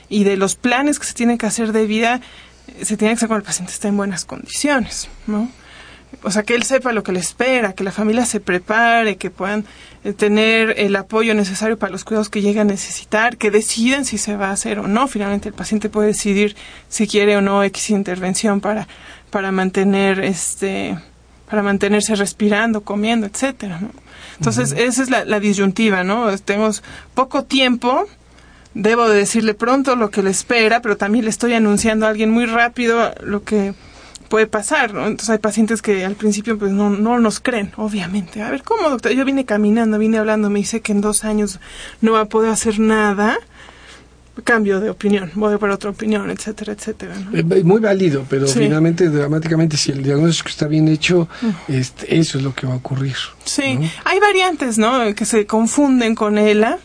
[0.09, 2.21] y de los planes que se tienen que hacer de vida,
[2.83, 5.51] se tiene que hacer cuando el paciente está en buenas condiciones, ¿no?
[6.23, 9.31] o sea, que él sepa lo que le espera, que la familia se prepare, que
[9.31, 9.65] puedan
[10.05, 14.19] eh, tener el apoyo necesario para los cuidados que llegue a necesitar, que deciden si
[14.19, 15.09] se va a hacer o no.
[15.09, 16.57] Finalmente el paciente puede decidir
[16.89, 18.89] si quiere o no X intervención para,
[19.31, 20.99] para mantener este
[21.49, 23.79] para mantenerse respirando, comiendo, etcétera.
[24.37, 26.37] Entonces, esa es la, la disyuntiva, ¿no?
[26.39, 26.83] Tenemos
[27.15, 28.09] poco tiempo,
[28.77, 32.31] debo de decirle pronto lo que le espera, pero también le estoy anunciando a alguien
[32.31, 33.75] muy rápido lo que
[34.29, 35.07] puede pasar, ¿no?
[35.07, 38.43] Entonces hay pacientes que al principio pues no, no nos creen, obviamente.
[38.43, 39.13] A ver, ¿cómo, doctor?
[39.13, 41.59] Yo vine caminando, vine hablando, me dice que en dos años
[42.03, 43.39] no va a poder hacer nada.
[44.45, 47.15] Cambio de opinión, voy por otra opinión, etcétera, etcétera.
[47.33, 51.27] Eh, muy válido, pero finalmente, dramáticamente, si el diagnóstico está bien hecho,
[51.69, 53.17] este, eso es lo que va a ocurrir.
[53.47, 55.15] Sí, hay variantes, ¿no?
[55.15, 56.79] Que se confunden con ELA,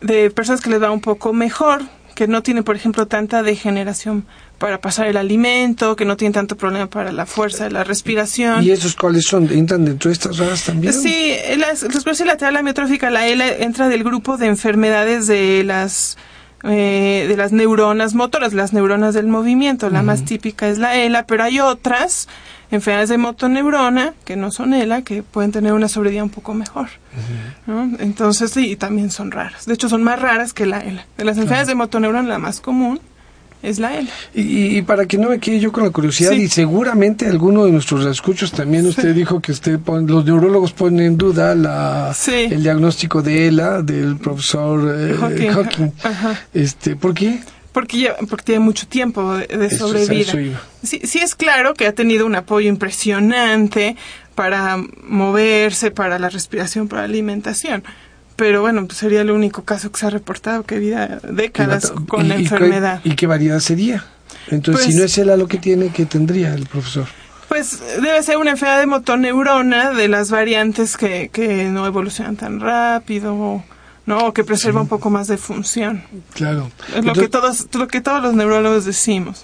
[0.00, 1.82] de personas que les va un poco mejor,
[2.14, 4.26] que no tienen, por ejemplo, tanta degeneración
[4.58, 8.64] para pasar el alimento, que no tienen tanto problema para la fuerza de la respiración.
[8.64, 9.48] ¿Y esos cuáles son?
[9.52, 10.92] ¿Entran dentro de estas raras también?
[10.92, 16.16] Sí, la esclerosis lateral amiotrófica, la ELA, entra del grupo de enfermedades de las
[16.64, 19.88] eh, de las neuronas motoras, las neuronas del movimiento.
[19.90, 22.26] La más típica es la ELA, pero hay otras
[22.70, 26.88] enfermedades de motoneurona que no son ELA, que pueden tener una sobrevida un poco mejor.
[27.98, 29.66] Entonces, sí, y también son raras.
[29.66, 31.06] De hecho, son más raras que la ELA.
[31.16, 33.00] De las enfermedades de motoneurona, la más común
[33.62, 34.10] es la ELA.
[34.34, 38.04] Y, para que no me quede yo con la curiosidad, y seguramente alguno de nuestros
[38.06, 43.48] escuchos también usted dijo que usted los neurólogos ponen en duda la, el diagnóstico de
[43.48, 45.92] ELA del profesor eh, Hawking.
[46.54, 47.40] Este, ¿Por qué?
[47.78, 50.32] Porque, porque tiene mucho tiempo de, sobrevida.
[50.82, 53.94] Sí, sí es claro que ha tenido un apoyo impresionante
[54.34, 57.84] para moverse, para la respiración, para la alimentación
[58.34, 62.28] pero bueno, pues sería el único caso que se ha reportado que vida décadas con
[62.28, 63.00] la enfermedad.
[63.02, 64.04] ¿Y qué variedad sería?
[64.48, 67.06] Entonces, si no pues es él a lo que tiene, ¿qué tendría el profesor?
[67.48, 72.60] Pues debe ser una enfermedad de motoneurona de las variantes que, que no evolucionan tan
[72.60, 73.64] rápido
[74.08, 74.32] ¿no?
[74.32, 76.02] que preserva un poco más de función.
[76.32, 76.70] Claro.
[76.96, 79.42] Es lo que todos, lo que todos los neurólogos decimos,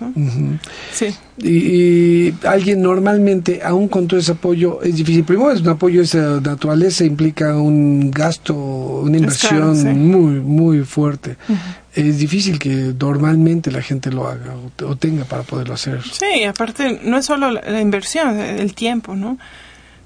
[0.92, 1.14] Sí.
[1.36, 5.24] Y, alguien normalmente, aún con todo ese apoyo, es difícil.
[5.24, 11.36] Primero, es un apoyo de esa naturaleza, implica un gasto, una inversión muy, muy fuerte.
[11.92, 16.02] Es difícil que normalmente la gente lo haga o, tenga para poderlo hacer.
[16.02, 19.36] Sí, aparte, no es solo la inversión, el tiempo, ¿no?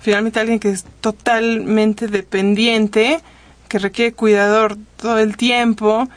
[0.00, 3.20] Finalmente, alguien que es totalmente dependiente
[3.68, 6.08] que requiere cuidador todo el tiempo,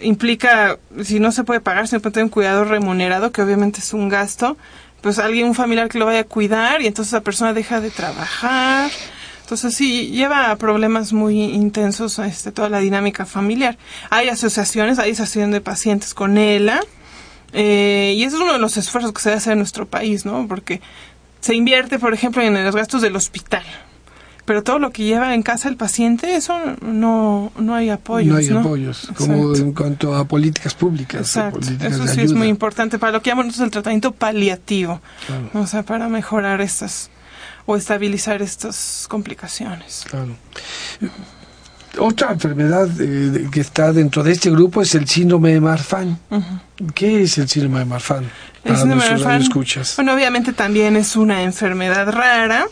[0.00, 4.08] implica, si no se puede pagar, se puede un cuidador remunerado, que obviamente es un
[4.08, 4.56] gasto,
[5.00, 7.90] pues alguien, un familiar que lo vaya a cuidar y entonces esa persona deja de
[7.90, 8.90] trabajar.
[9.42, 13.78] Entonces sí, lleva a problemas muy intensos este, toda la dinámica familiar.
[14.10, 16.80] Hay asociaciones, hay asociación de pacientes con ELA,
[17.54, 20.26] eh, y eso es uno de los esfuerzos que se debe hacer en nuestro país,
[20.26, 20.46] ¿no?
[20.46, 20.82] Porque
[21.40, 23.64] se invierte, por ejemplo, en los gastos del hospital
[24.48, 28.32] pero todo lo que lleva en casa el paciente, eso no, no hay apoyos.
[28.32, 31.20] No hay apoyos, como en cuanto a políticas públicas.
[31.20, 35.02] Exacto, eso sí es muy importante para lo que llamamos el tratamiento paliativo,
[35.52, 37.10] o sea, para mejorar estas
[37.66, 40.06] o estabilizar estas complicaciones.
[40.08, 40.34] Claro.
[41.98, 46.18] Otra enfermedad eh, que está dentro de este grupo es el síndrome de Marfan.
[46.94, 48.30] ¿Qué es el síndrome de Marfan?
[48.64, 49.94] el síndrome de Marfan, escuchas.
[49.96, 52.66] Bueno, obviamente también es una enfermedad rara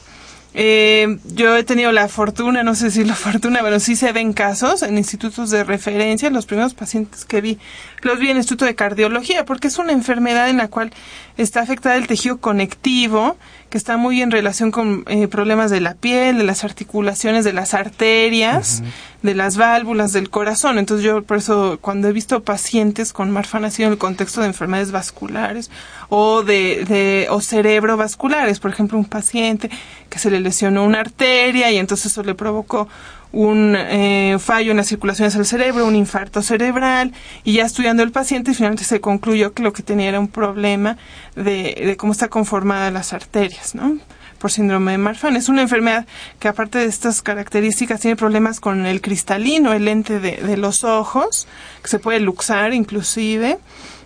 [0.59, 4.33] eh, yo he tenido la fortuna, no sé si la fortuna, pero sí se ven
[4.33, 6.31] casos en institutos de referencia.
[6.31, 7.59] Los primeros pacientes que vi,
[8.01, 10.95] los vi en el Instituto de Cardiología, porque es una enfermedad en la cual
[11.37, 13.37] está afectada el tejido conectivo,
[13.71, 17.53] que está muy en relación con eh, problemas de la piel, de las articulaciones, de
[17.53, 18.83] las arterias,
[19.23, 20.79] de las válvulas del corazón.
[20.79, 24.41] Entonces yo por eso cuando he visto pacientes con Marfan ha sido en el contexto
[24.41, 25.71] de enfermedades vasculares
[26.09, 29.71] o de, de o cerebrovasculares, por ejemplo, un paciente
[30.09, 32.89] que se le lesionó una arteria y entonces eso le provocó
[33.37, 37.13] un eh, fallo en las circulaciones del cerebro, un infarto cerebral,
[37.45, 40.97] y ya estudiando el paciente finalmente se concluyó que lo que tenía era un problema
[41.35, 43.99] de, de cómo está conformada las arterias, ¿no?
[44.39, 45.37] por síndrome de Marfan.
[45.37, 46.07] Es una enfermedad
[46.39, 50.85] que aparte de estas características tiene problemas con el cristalino, el lente de, de los
[50.85, 51.47] ojos,
[51.83, 53.59] que se puede luxar inclusive,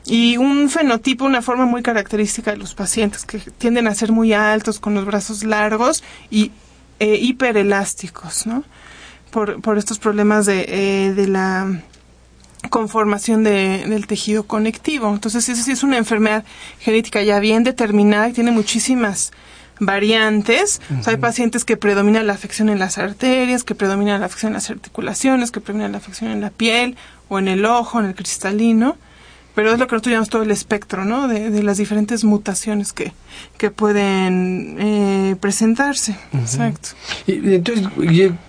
[0.07, 4.33] y un fenotipo, una forma muy característica de los pacientes que tienden a ser muy
[4.33, 6.51] altos, con los brazos largos y
[6.99, 8.65] eh, hiperelásticos, ¿no?
[9.31, 11.81] Por, por estos problemas de, eh, de la
[12.69, 15.09] conformación de, del tejido conectivo.
[15.13, 16.45] Entonces, eso sí es una enfermedad
[16.79, 19.33] genética ya bien determinada y tiene muchísimas
[19.81, 20.81] variantes.
[21.07, 24.71] hay pacientes que predomina la afección en las arterias, que predomina la afección en las
[24.71, 26.97] articulaciones, que predomina la afección en la piel
[27.29, 28.97] o en el ojo, en el cristalino.
[29.55, 31.29] Pero es lo que nosotros llamamos todo el espectro, ¿no?
[31.29, 33.13] De, de las diferentes mutaciones que,
[33.59, 36.17] que pueden eh, presentarse.
[36.33, 36.91] Exacto.
[37.27, 37.89] Y, entonces,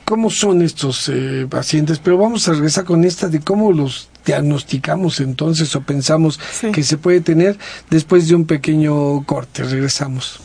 [0.05, 1.99] ¿cómo son estos eh, pacientes?
[1.99, 6.39] Pero vamos a regresar con esta de cómo los diagnosticamos entonces o pensamos
[6.71, 7.57] que se puede tener
[7.89, 9.63] después de un pequeño corte.
[9.63, 10.39] Regresamos.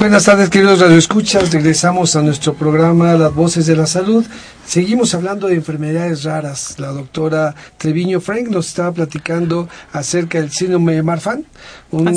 [0.00, 1.52] Buenas tardes, queridos radioescuchas.
[1.52, 4.24] Regresamos a nuestro programa Las Voces de la Salud.
[4.66, 6.76] Seguimos hablando de enfermedades raras.
[6.78, 11.44] La doctora Treviño Frank nos estaba platicando acerca del síndrome de Marfan,
[11.90, 12.12] una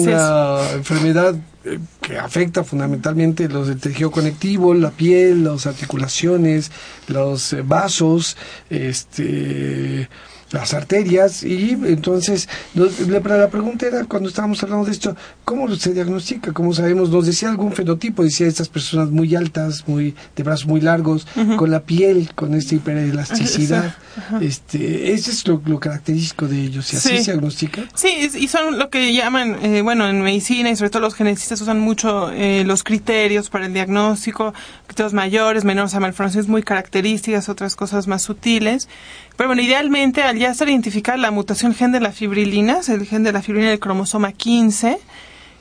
[0.76, 6.72] enfermedad eh, que afecta fundamentalmente los del tejido conectivo, la piel, las articulaciones,
[7.10, 8.38] los eh, vasos,
[8.70, 10.08] este
[10.54, 16.54] las arterias y entonces la pregunta era cuando estábamos hablando de esto cómo se diagnostica
[16.54, 20.80] cómo sabemos nos decía algún fenotipo decía estas personas muy altas muy de brazos muy
[20.80, 23.96] largos con la piel con esta hiperelasticidad.
[24.42, 28.92] Este ese es lo, característico de ellos y así se diagnostica sí y son lo
[28.92, 32.84] que llaman eh, bueno en medicina y sobre todo los geneticistas usan mucho eh, los
[32.84, 34.54] criterios para el diagnóstico
[34.86, 38.88] criterios mayores menores a malformaciones muy características otras cosas más sutiles.
[39.36, 43.24] Pero bueno, idealmente al ya estar identificada la mutación gen de la fibrilina, el gen
[43.24, 45.00] de la fibrilina del cromosoma 15,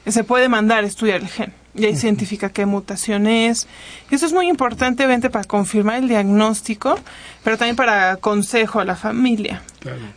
[0.09, 1.53] se puede mandar a estudiar el gen.
[1.75, 3.69] Ya se identifica qué mutación es.
[4.11, 6.99] Y eso es muy importante, obviamente, para confirmar el diagnóstico,
[7.45, 9.63] pero también para consejo a la familia.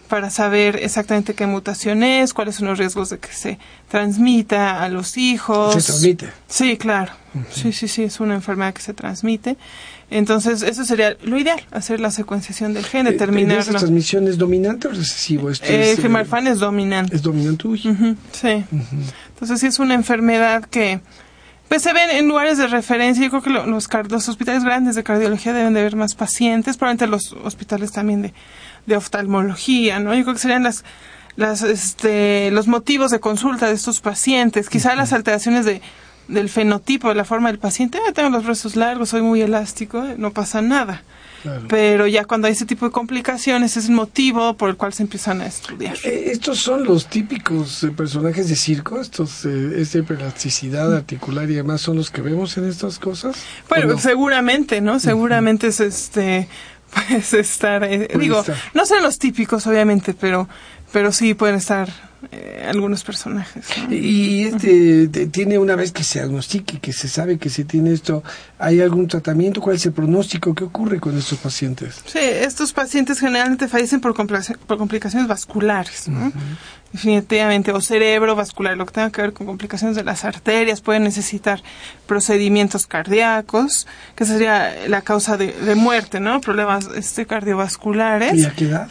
[0.10, 4.90] Para saber exactamente qué mutación es, cuáles son los riesgos de que se transmita a
[4.90, 5.76] los hijos.
[5.76, 6.30] ¿Se transmite?
[6.48, 7.14] Sí, claro.
[7.52, 9.58] Sí, sí, sí, es una enfermedad que se transmite.
[10.10, 13.60] Entonces, eso sería lo ideal, hacer la secuenciación del gen, eh, determinar.
[13.60, 15.50] ¿Esa transmisión es dominante o recesivo?
[15.50, 17.16] Esto eh, es, el es dominante.
[17.16, 17.80] Es dominante, uy.
[18.32, 18.66] sí.
[19.30, 21.02] Entonces, sí es una enfermedad que
[21.68, 23.24] pues se ven en lugares de referencia.
[23.24, 27.08] Yo creo que los, los hospitales grandes de cardiología deben de ver más pacientes, probablemente
[27.08, 28.34] los hospitales también de,
[28.86, 30.14] de oftalmología, ¿no?
[30.14, 30.84] Yo creo que serían las
[31.36, 35.82] las, este, los motivos de consulta de estos pacientes, quizá las alteraciones de
[36.28, 40.04] del fenotipo, de la forma del paciente, ah, tengo los brazos largos, soy muy elástico,
[40.04, 41.04] eh, no pasa nada.
[41.68, 45.04] Pero ya cuando hay ese tipo de complicaciones es el motivo por el cual se
[45.04, 45.96] empiezan a estudiar.
[46.04, 51.56] Eh, estos son los típicos eh, personajes de circo, estos eh, esta hiperelasticidad articular y
[51.56, 53.38] demás son los que vemos en estas cosas.
[53.70, 55.00] Bueno, seguramente, ¿no?
[55.00, 56.48] Seguramente es este
[57.08, 60.48] pues estar digo, no son los típicos obviamente, pero
[60.92, 61.90] pero sí pueden estar
[62.32, 63.66] eh, algunos personajes.
[63.90, 68.24] Y este tiene una vez que se diagnostique, que se sabe que se tiene esto,
[68.58, 69.62] ¿hay algún tratamiento?
[69.62, 70.56] ¿Cuál es el pronóstico?
[70.56, 72.02] ¿Qué ocurre con estos pacientes?
[72.06, 76.10] Sí, estos pacientes generalmente fallecen por, por complicaciones vasculares,
[76.92, 81.62] definitivamente, o cerebrovascular, lo que tenga que ver con complicaciones de las arterias, pueden necesitar
[82.08, 86.42] procedimientos cardíacos, que sería la causa de, de muerte, ¿no?
[86.42, 88.36] Problemas este, cardiovasculares.
[88.36, 88.90] ¿Y a qué edad?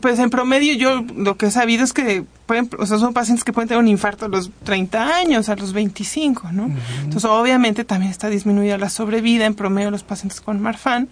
[0.00, 3.44] Pues en promedio yo lo que he sabido es que pueden, o sea, son pacientes
[3.44, 6.70] que pueden tener un infarto a los 30 años, a los 25, ¿no?
[7.04, 11.08] Entonces obviamente también está disminuida la sobrevida en promedio de los pacientes con Marfan.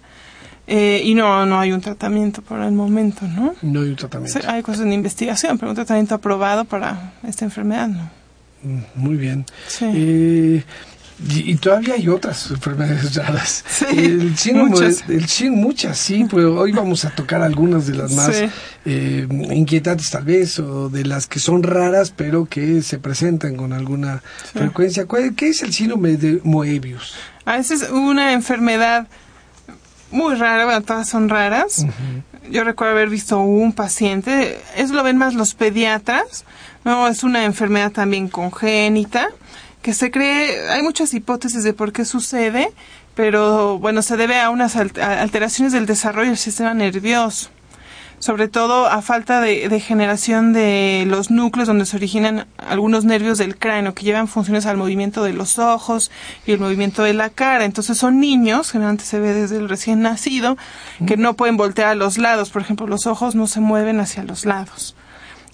[0.68, 3.54] Eh, y no, no hay un tratamiento por el momento, ¿no?
[3.62, 4.40] No hay un tratamiento.
[4.48, 8.10] hay cosas en investigación, pero un tratamiento aprobado para esta enfermedad, ¿no?
[8.64, 9.46] Mm, muy bien.
[9.68, 9.84] Sí.
[9.94, 10.64] Eh,
[11.18, 13.64] y, todavía hay otras enfermedades raras.
[13.68, 15.04] Sí, el muchas.
[15.08, 18.42] El, muchas, sí, pues hoy vamos a tocar algunas de las más
[18.84, 23.72] eh, inquietantes tal vez, o de las que son raras, pero que se presentan con
[23.72, 25.06] alguna frecuencia.
[25.34, 27.14] ¿Qué es el síndrome de Moebius?
[27.46, 29.08] Ah, esa es una enfermedad
[30.10, 31.86] muy rara, bueno, todas son raras.
[32.50, 36.44] Yo recuerdo haber visto un paciente, eso lo ven más los pediatras,
[36.84, 39.30] no, es una enfermedad también congénita
[39.86, 42.72] que se cree, hay muchas hipótesis de por qué sucede,
[43.14, 47.50] pero bueno, se debe a unas alteraciones del desarrollo del sistema nervioso,
[48.18, 53.56] sobre todo a falta de, generación de los núcleos donde se originan algunos nervios del
[53.56, 56.10] cráneo que llevan funciones al movimiento de los ojos
[56.46, 57.64] y el movimiento de la cara.
[57.64, 60.56] Entonces son niños, generalmente se ve desde el recién nacido,
[61.06, 62.50] que no pueden voltear a los lados.
[62.50, 64.96] Por ejemplo, los ojos no se mueven hacia los lados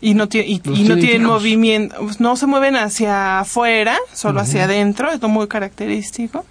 [0.02, 5.12] y no, y, no tienen movimiento, pues, no se mueven hacia afuera, solo hacia adentro,
[5.12, 6.44] es muy característico.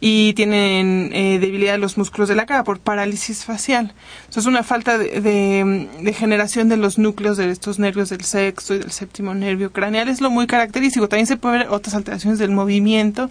[0.00, 3.92] Y tienen eh, debilidad de los músculos de la cara por parálisis facial.
[4.28, 8.74] Eso es una falta de, de, generación de los núcleos de estos nervios del sexto
[8.74, 10.08] y del séptimo nervio craneal.
[10.08, 11.08] Es lo muy característico.
[11.08, 13.28] También se puede ver otras alteraciones del movimiento,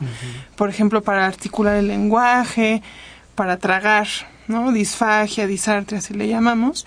[0.56, 2.82] por ejemplo, para articular el lenguaje,
[3.36, 4.08] para tragar,
[4.48, 4.72] ¿no?
[4.72, 6.86] Disfagia, disartria, así le llamamos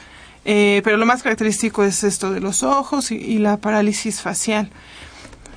[0.49, 4.71] eh, pero lo más característico es esto de los ojos y, la parálisis facial.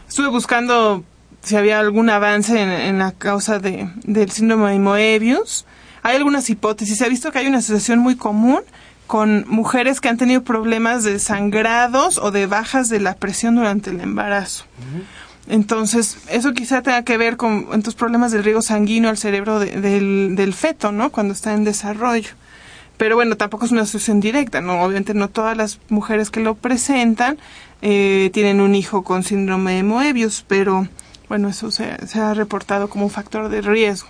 [0.08, 1.04] Estuve buscando
[1.44, 5.68] si había algún avance en, la causa de, del síndrome de Moebius.
[6.02, 6.98] Hay algunas hipótesis.
[6.98, 8.62] Se ha visto que hay una asociación muy común
[9.06, 13.92] con mujeres que han tenido problemas de sangrados o de bajas de la presión durante
[13.92, 14.66] el embarazo.
[15.48, 20.36] Entonces, eso quizá tenga que ver con estos problemas del riego sanguíneo al cerebro del,
[20.36, 21.12] del feto, ¿no?
[21.12, 22.32] Cuando está en desarrollo.
[23.00, 24.84] Pero bueno, tampoco es una asociación directa, ¿no?
[24.84, 27.38] Obviamente no todas las mujeres que lo presentan
[27.82, 30.86] eh, tienen un hijo con síndrome de Moebius, pero
[31.30, 34.10] bueno, eso se, ha reportado como un factor de riesgo.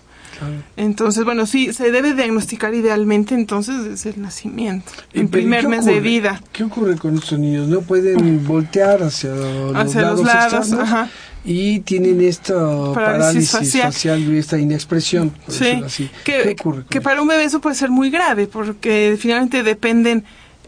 [0.76, 6.00] Entonces, bueno, sí, se debe diagnosticar idealmente entonces desde el nacimiento, el primer mes de
[6.00, 6.42] vida.
[6.52, 7.68] ¿Qué ocurre con estos niños?
[7.68, 11.10] ¿No pueden voltear hacia los hacia lados, los lados ajá
[11.52, 12.54] y tienen esta
[12.94, 13.50] parálisis,
[13.82, 14.22] facial.
[14.22, 15.34] y esta inexpresión.
[15.48, 16.56] Sí, Que,
[16.88, 20.26] que para un bebé eso puede ser muy grave porque finalmente dependen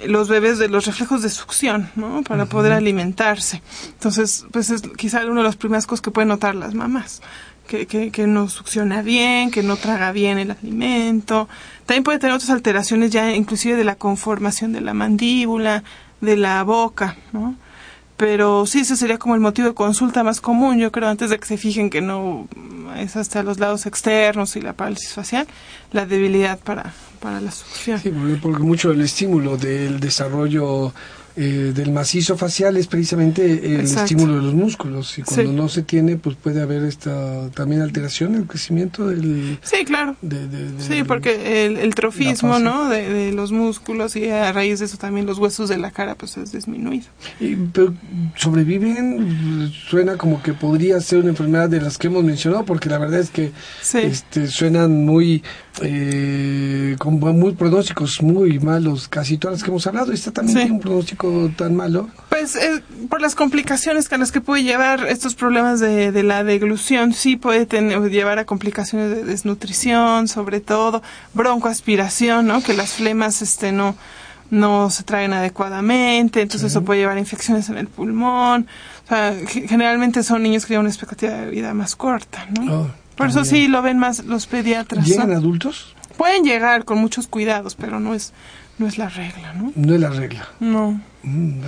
[0.07, 2.23] los bebés de los reflejos de succión, ¿no?
[2.23, 3.61] Para poder alimentarse.
[3.89, 7.21] Entonces, pues es quizá uno de los primeros cosas que pueden notar las mamás.
[7.67, 11.47] Que, que, que no succiona bien, que no traga bien el alimento.
[11.85, 15.83] También puede tener otras alteraciones ya inclusive de la conformación de la mandíbula,
[16.21, 17.55] de la boca, ¿no?
[18.21, 21.39] Pero sí, ese sería como el motivo de consulta más común, yo creo, antes de
[21.39, 22.47] que se fijen que no
[22.95, 25.47] es hasta los lados externos y la parálisis facial,
[25.91, 27.99] la debilidad para, para la succión.
[27.99, 30.93] Sí, porque mucho el estímulo del desarrollo
[31.35, 35.17] eh, del macizo facial es precisamente el estímulo de los músculos.
[35.17, 39.57] Y cuando no se tiene pues puede haber esta también alteración en el crecimiento del
[39.61, 40.15] sí claro.
[40.79, 45.37] sí porque el, trofismo no de, los músculos y a raíz de eso también los
[45.39, 47.05] huesos de la cara pues es disminuido.
[47.39, 47.93] Y, pero
[48.35, 52.97] sobreviven suena como que podría ser una enfermedad de las que hemos mencionado porque la
[52.97, 53.51] verdad es que
[53.93, 55.43] este, suenan muy
[55.81, 60.71] eh, con muy pronósticos muy malos casi todas las que hemos hablado esta también tiene
[60.73, 62.09] un pronóstico tan malo?
[62.29, 66.43] Pues eh, por las complicaciones a las que puede llevar estos problemas de, de la
[66.43, 71.01] deglución, sí puede tener, llevar a complicaciones de desnutrición, sobre todo
[71.33, 72.61] broncoaspiración, ¿no?
[72.61, 73.95] Que las flemas este, no,
[74.49, 78.67] no se traen adecuadamente, entonces eso puede llevar a infecciones en el pulmón.
[79.05, 82.81] O sea, generalmente son niños que tienen una expectativa de vida más corta, ¿no?
[82.81, 82.87] Oh,
[83.21, 85.05] por eso sí lo ven más los pediatras.
[85.05, 85.95] ¿Llegan adultos?
[86.17, 88.33] Pueden llegar con muchos cuidados, pero no es
[88.81, 89.71] no es la regla, ¿no?
[89.75, 90.47] No es la regla.
[90.59, 90.99] No.
[91.21, 91.61] Mm,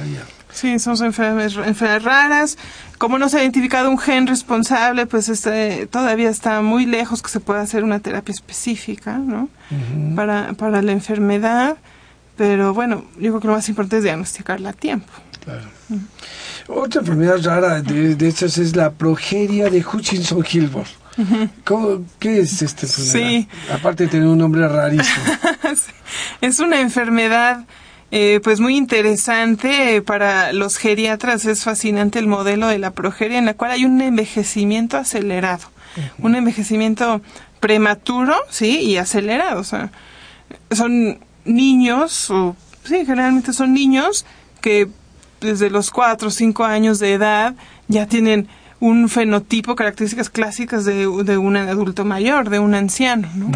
[0.51, 2.57] sí, son enfermedades, raras.
[2.97, 7.29] Como no se ha identificado un gen responsable, pues este, todavía está muy lejos que
[7.29, 9.49] se pueda hacer una terapia específica, ¿no?
[10.15, 11.77] para, para la enfermedad.
[12.35, 15.13] Pero bueno, yo creo que lo más importante es diagnosticarla a tiempo.
[15.43, 15.67] Claro.
[16.67, 19.83] Otra enfermedad rara de, de estas es la progeria de
[21.63, 23.11] ¿Cómo- ¿Qué es enfermedad?
[23.11, 23.47] Sí.
[23.71, 25.23] Aparte de tener un nombre rarísimo.
[26.41, 27.65] Es una enfermedad
[28.11, 31.45] eh, pues muy interesante eh, para los geriatras.
[31.45, 35.63] Es fascinante el modelo de la progeria en la cual hay un envejecimiento acelerado.
[36.19, 37.21] Un envejecimiento
[37.59, 39.61] prematuro, sí, y acelerado.
[39.61, 39.91] O sea,
[40.71, 44.25] son niños, o sí, generalmente son niños
[44.61, 44.87] que
[45.41, 47.53] desde los 4 o 5 años de edad
[47.87, 48.47] ya tienen
[48.83, 53.49] un fenotipo, características clásicas de, de un adulto mayor, de un anciano, ¿no?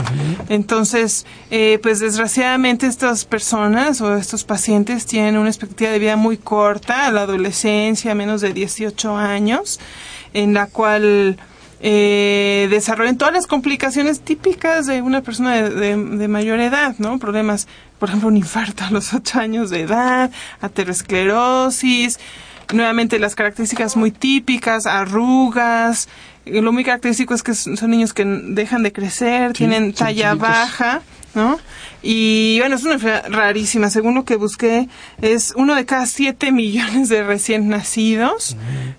[0.48, 6.38] Entonces, eh, pues desgraciadamente estas personas o estos pacientes tienen una expectativa de vida muy
[6.38, 9.80] corta, a la adolescencia, menos de 18 años,
[10.34, 11.36] en la cual
[11.82, 17.20] eh, desarrollan todas las complicaciones típicas de una persona de, de- de mayor edad, ¿no?
[17.20, 17.68] Problemas,
[18.00, 22.20] por ejemplo, un infarto a los 8 años de edad, aterosclerosis,
[22.74, 26.08] nuevamente las características muy típicas, arrugas,
[26.46, 30.32] eh, lo muy característico es que son niños que dejan de crecer, Sí, tienen talla
[30.32, 30.40] chiquitos.
[30.50, 31.02] baja,
[31.36, 31.60] ¿no?
[32.04, 33.90] Y bueno, es una enfermedad rarísima.
[33.90, 34.88] Según lo que busqué,
[35.22, 38.56] es uno de cada siete millones de recién nacidos.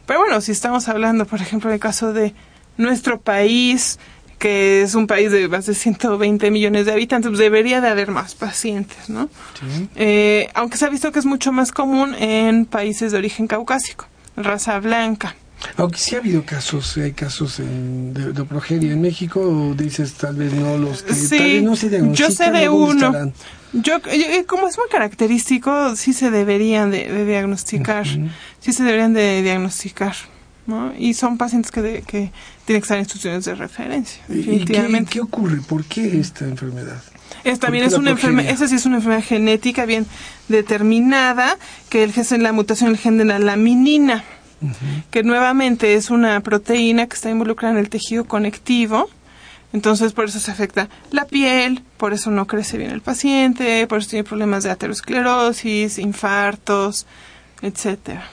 [0.06, 2.34] Pero bueno, si estamos hablando, por ejemplo, del caso de
[2.76, 3.98] nuestro país,
[4.38, 8.10] que es un país de más de 120 millones de habitantes, pues debería de haber
[8.10, 9.28] más pacientes, ¿no?
[9.58, 9.88] Sí.
[9.96, 14.06] Eh, aunque se ha visto que es mucho más común en países de origen caucásico,
[14.36, 15.34] raza blanca.
[15.76, 20.14] Aunque sí ha habido casos, hay casos en- de, de progeria en México, o dices
[20.14, 23.06] tal vez no los que tal Sí, vez no se yo sé de ¿o dónde
[23.08, 23.32] uno.
[23.72, 28.06] Yo, yo- como es muy característico, sí se deberían de, de diagnosticar,
[28.60, 30.14] sí se deberían de diagnosticar,
[30.68, 30.92] ¿no?
[30.96, 32.30] Y son pacientes que, de- que
[32.64, 35.10] tienen que estar en instituciones de referencia, ¿Y- ¿Y qué, definitivamente.
[35.10, 35.60] qué ocurre?
[35.66, 37.02] ¿Por qué esta enfermedad?
[37.42, 40.06] Es, también ¿Por qué es una enfermedad, esa sí es una enfermedad genética bien
[40.48, 41.56] determinada,
[41.88, 44.24] que el gen, la mutación del gen de la laminina,
[45.10, 49.08] que nuevamente es una proteína que está involucrada en el tejido conectivo,
[49.72, 53.98] entonces por eso se afecta la piel, por eso no crece bien el paciente, por
[53.98, 57.06] eso tiene problemas de aterosclerosis, infartos,
[57.62, 58.24] etcétera.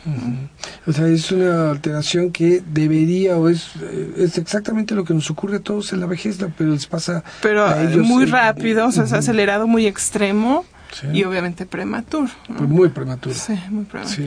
[0.86, 5.30] O sea, es una alteración que debería o es, eh, es exactamente lo que nos
[5.32, 8.92] ocurre a todos en la vejez, pero les pasa Pero a ellos, muy rápido, o
[8.92, 11.08] sea, es acelerado, muy extremo Sí.
[11.12, 12.30] y obviamente prematuro.
[12.48, 12.56] ¿no?
[12.58, 13.36] pues muy prematuro.
[13.36, 14.22] Sí, muy Sí,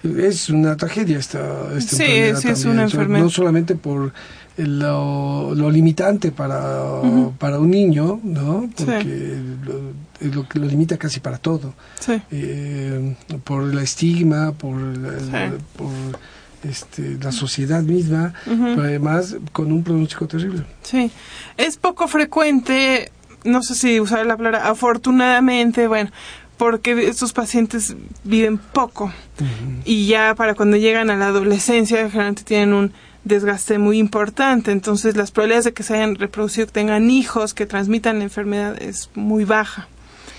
[0.00, 0.26] prematuro.
[0.26, 1.40] es una tragedia esta,
[1.76, 3.24] esta Sí, enfermedad sí, es una enfermedad.
[3.24, 4.12] No solamente por
[4.56, 6.82] lo, lo limitante para,
[7.38, 8.70] para un niño, ¿no?
[8.76, 8.84] Sí.
[8.86, 9.36] Porque
[10.32, 11.74] lo, que lo limita casi para todo.
[12.00, 12.20] Sí.
[12.30, 15.54] Eh, por el estigma, por, la- Sí.
[15.76, 15.90] por
[16.62, 20.64] este, la sociedad misma, pero además con un pronóstico terrible.
[20.82, 21.10] Sí,
[21.58, 23.12] es poco frecuente,
[23.44, 26.10] no sé si usar la palabra afortunadamente, bueno,
[26.56, 29.12] porque estos pacientes viven poco
[29.84, 32.92] y ya para cuando llegan a la adolescencia generalmente tienen un
[33.24, 37.66] desgaste muy importante, entonces las probabilidades de que se hayan reproducido, que tengan hijos, que
[37.66, 39.88] transmitan la enfermedad es muy baja.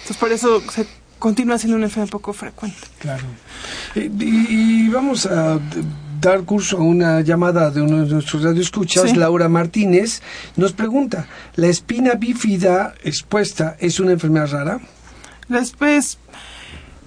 [0.06, 0.86] Entonces por eso se
[1.18, 2.78] continúa siendo una enfermedad poco frecuente.
[3.00, 3.24] Claro.
[3.96, 5.60] Eh, Y, y vamos a
[6.22, 9.16] dar curso a una llamada de uno de nuestros radioescuchas, Sí.
[9.16, 10.22] Laura Martínez,
[10.58, 14.80] nos pregunta, ¿la espina bífida expuesta es una enfermedad rara?
[15.48, 16.20] Después,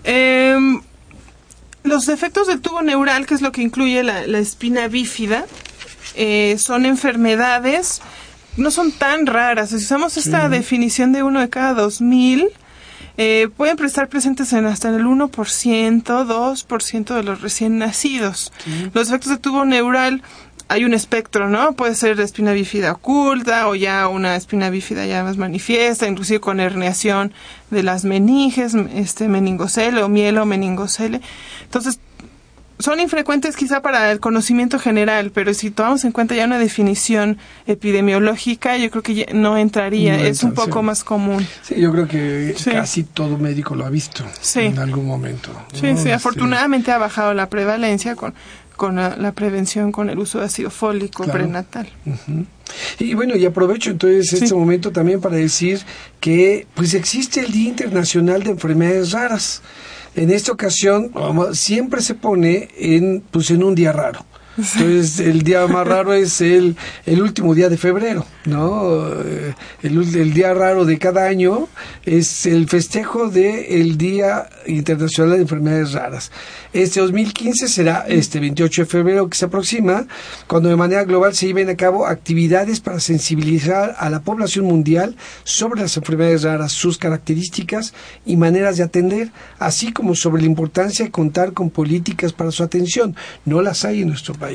[0.03, 0.81] em,
[1.85, 5.47] los defectos del tubo neural, que es lo que incluye la, la espina bífida,
[6.17, 8.01] eh, son enfermedades,
[8.57, 9.71] no son tan raras.
[9.71, 12.49] Si usamos esta definición de uno de cada dos mil,
[13.17, 18.53] eh, pueden estar presentes en hasta en el 1%, 2% de los recién nacidos.
[18.95, 20.23] Los defectos de tubo neural
[20.69, 21.73] hay un espectro, ¿no?
[21.73, 26.61] Puede ser espina bífida oculta o ya una espina bífida ya más manifiesta, inclusive con
[26.61, 27.33] herniación
[27.71, 31.23] de las meninges, este meningocele o mielo meningocele.
[31.65, 32.01] Entonces,
[32.79, 37.39] son infrecuentes quizá para el conocimiento general, pero si tomamos en cuenta ya una definición
[37.67, 40.87] epidemiológica, yo creo que ya no entraría, No es un poco sí.
[40.87, 41.47] más común.
[41.63, 42.71] Sí, yo creo que Sí.
[42.71, 44.61] casi todo médico lo ha visto Sí.
[44.61, 45.53] en algún momento.
[45.53, 45.61] ¿no?
[45.73, 48.35] Sí, sí, Este, afortunadamente ha bajado la prevalencia con,
[48.77, 51.39] con la, la prevención con el uso de ácido fólico Claro.
[51.41, 51.89] prenatal.
[52.99, 55.81] Y bueno, y aprovecho entonces este momento también para decir
[56.21, 59.63] que pues existe el Día Internacional de Enfermedades Raras.
[60.15, 61.13] En esta ocasión
[61.53, 64.25] siempre se pone en pues en un día raro.
[64.59, 69.09] Entonces, el día más raro es el, el último día de febrero, ¿no?
[69.23, 69.55] Eh,
[69.85, 71.69] El, el día raro de cada año
[72.05, 76.33] es el festejo del Día Internacional de Enfermedades Raras.
[76.73, 80.07] Este 2015 será este 28 de febrero que se aproxima,
[80.49, 85.15] cuando de manera global se lleven a cabo actividades para sensibilizar a la población mundial
[85.45, 87.95] sobre las enfermedades raras, sus características
[88.27, 89.31] y maneras de atender,
[89.61, 93.15] así como sobre la importancia de contar con políticas para su atención.
[93.45, 94.48] No las hay en nuestro país.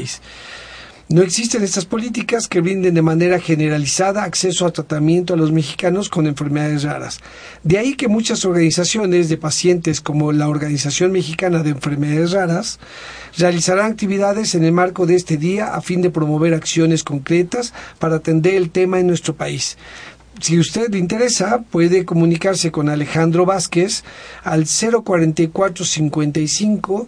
[1.10, 6.08] No existen estas políticas que brinden de manera generalizada acceso a tratamiento a los mexicanos
[6.08, 7.20] con enfermedades raras.
[7.62, 12.80] De ahí que muchas organizaciones de pacientes como la Organización Mexicana de Enfermedades Raras
[13.38, 18.16] realizarán actividades en el marco de este día a fin de promover acciones concretas para
[18.16, 19.78] atender el tema en nuestro país.
[20.40, 24.04] Si usted le interesa, puede comunicarse con Alejandro Vázquez
[24.44, 27.08] al 044 55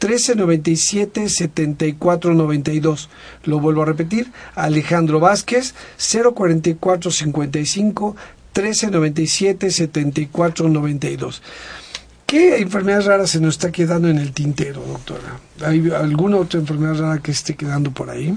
[0.00, 3.08] 1397 7492.
[3.44, 8.16] Lo vuelvo a repetir, Alejandro Vázquez 044 55
[8.54, 11.42] 1397 7492.
[12.26, 15.38] ¿Qué enfermedades raras se nos está quedando en el tintero, doctora?
[15.64, 18.36] ¿Hay alguna otra enfermedad rara que esté quedando por ahí?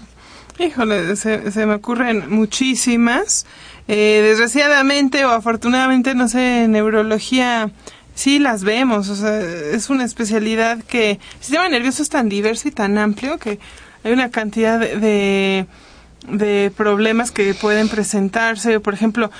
[0.60, 3.46] Híjole, se, se me ocurren muchísimas.
[3.88, 7.72] Eh, desgraciadamente o afortunadamente, no sé, neurología
[8.20, 9.10] sí las vemos.
[9.10, 13.38] O sea, es una especialidad que el sistema nervioso es tan diverso y tan amplio
[13.38, 13.60] que
[14.04, 15.66] hay una cantidad de, de,
[16.28, 18.80] de problemas que pueden presentarse.
[18.80, 19.32] Por ejemplo,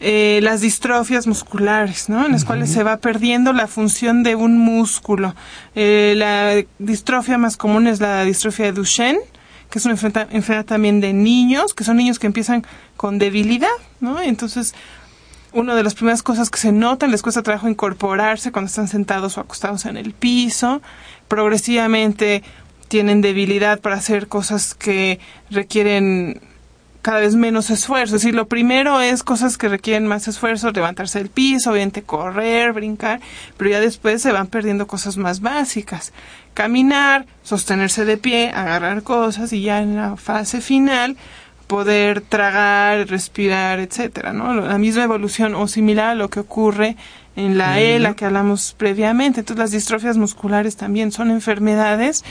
[0.00, 2.26] eh, las distrofias musculares, ¿no?
[2.26, 5.34] En las cuales se va perdiendo la función de un músculo.
[5.74, 9.20] Eh, la distrofia más común es la distrofia de Duchenne,
[9.70, 12.66] que es una enfermedad, enfermedad también de niños, que son niños que empiezan
[12.98, 13.68] con debilidad,
[14.00, 14.20] ¿no?
[14.20, 14.74] Entonces,
[15.56, 19.38] una de las primeras cosas que se notan, les cuesta trabajo incorporarse cuando están sentados
[19.38, 20.82] o acostados en el piso.
[21.28, 22.42] Progresivamente
[22.88, 25.18] tienen debilidad para hacer cosas que
[25.50, 26.42] requieren
[27.00, 28.16] cada vez menos esfuerzo.
[28.16, 32.74] Es decir, lo primero es cosas que requieren más esfuerzo, levantarse del piso, obviamente correr,
[32.74, 33.20] brincar,
[33.56, 36.12] pero ya después se van perdiendo cosas más básicas.
[36.52, 41.16] Caminar, sostenerse de pie, agarrar cosas y ya en la fase final
[41.66, 44.54] poder tragar, respirar, etcétera, ¿no?
[44.54, 46.96] La misma evolución o similar a lo que ocurre
[47.36, 49.40] en la ELA que hablamos previamente.
[49.40, 52.24] Entonces, las distrofias musculares también son enfermedades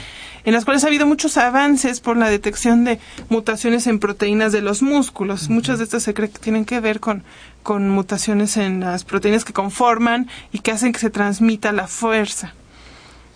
[0.44, 4.62] en las cuales ha habido muchos avances por la detección de mutaciones en proteínas de
[4.62, 5.48] los músculos.
[5.48, 7.22] Muchas de estas se cree que tienen que ver con,
[7.62, 12.54] con mutaciones en las proteínas que conforman y que hacen que se transmita la fuerza.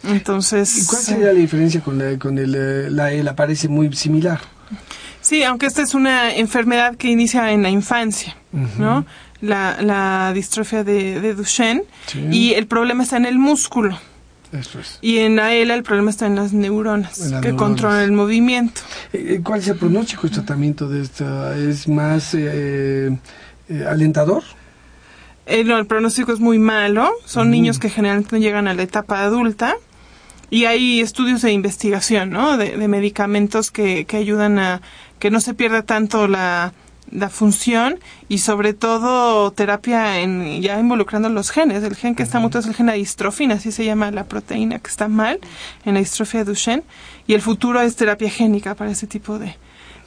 [0.04, 0.76] Entonces.
[0.78, 3.36] ¿Y cuál sería la diferencia con la, con el, eh, la ELA?
[3.36, 4.40] Parece muy similar.
[5.20, 8.36] Sí, aunque esta es una enfermedad que inicia en la infancia,
[8.78, 9.04] ¿no?
[9.40, 11.84] La, la distrofia de, de Duchenne.
[12.06, 12.20] Sí.
[12.30, 13.98] Y el problema está en el músculo.
[14.52, 14.98] Eso es.
[15.00, 17.68] Y en la ELA el problema está en las neuronas, En las que neuronas.
[17.68, 18.80] controlan el movimiento.
[19.12, 21.56] Eh, ¿Cuál es el pronóstico y tratamiento de esta?
[21.56, 23.16] ¿Es más eh,
[23.68, 24.42] eh, alentador?
[25.46, 27.10] Eh, no, el pronóstico es muy malo.
[27.26, 29.74] Son niños que generalmente no llegan a la etapa adulta.
[30.52, 32.56] Y hay estudios de investigación, ¿no?
[32.56, 34.82] De, de medicamentos que, que ayudan a
[35.20, 36.72] que no se pierda tanto la,
[37.12, 41.84] la función y sobre todo terapia en ya involucrando los genes.
[41.84, 44.78] El gen que está mutado es el gen de distrofina, así se llama la proteína
[44.80, 45.38] que está mal
[45.84, 46.82] en la distrofia de Duchenne.
[47.28, 49.54] Y el futuro es terapia génica para ese tipo de, de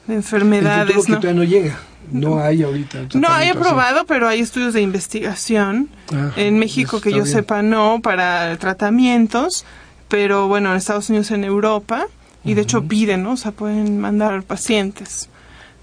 [0.08, 0.94] El enfermedades.
[0.96, 1.20] futuro que ¿no?
[1.20, 1.78] todavía no llega.
[2.12, 3.06] No hay ahorita.
[3.14, 3.56] No hay así.
[3.58, 5.88] aprobado, pero hay estudios de investigación.
[6.12, 7.28] Ah, en México, que yo bien.
[7.28, 9.64] sepa, no, para tratamientos,
[10.08, 12.04] pero bueno, en Estados Unidos, en Europa,
[12.44, 13.32] y de hecho piden, ¿no?
[13.32, 15.28] O sea, pueden mandar pacientes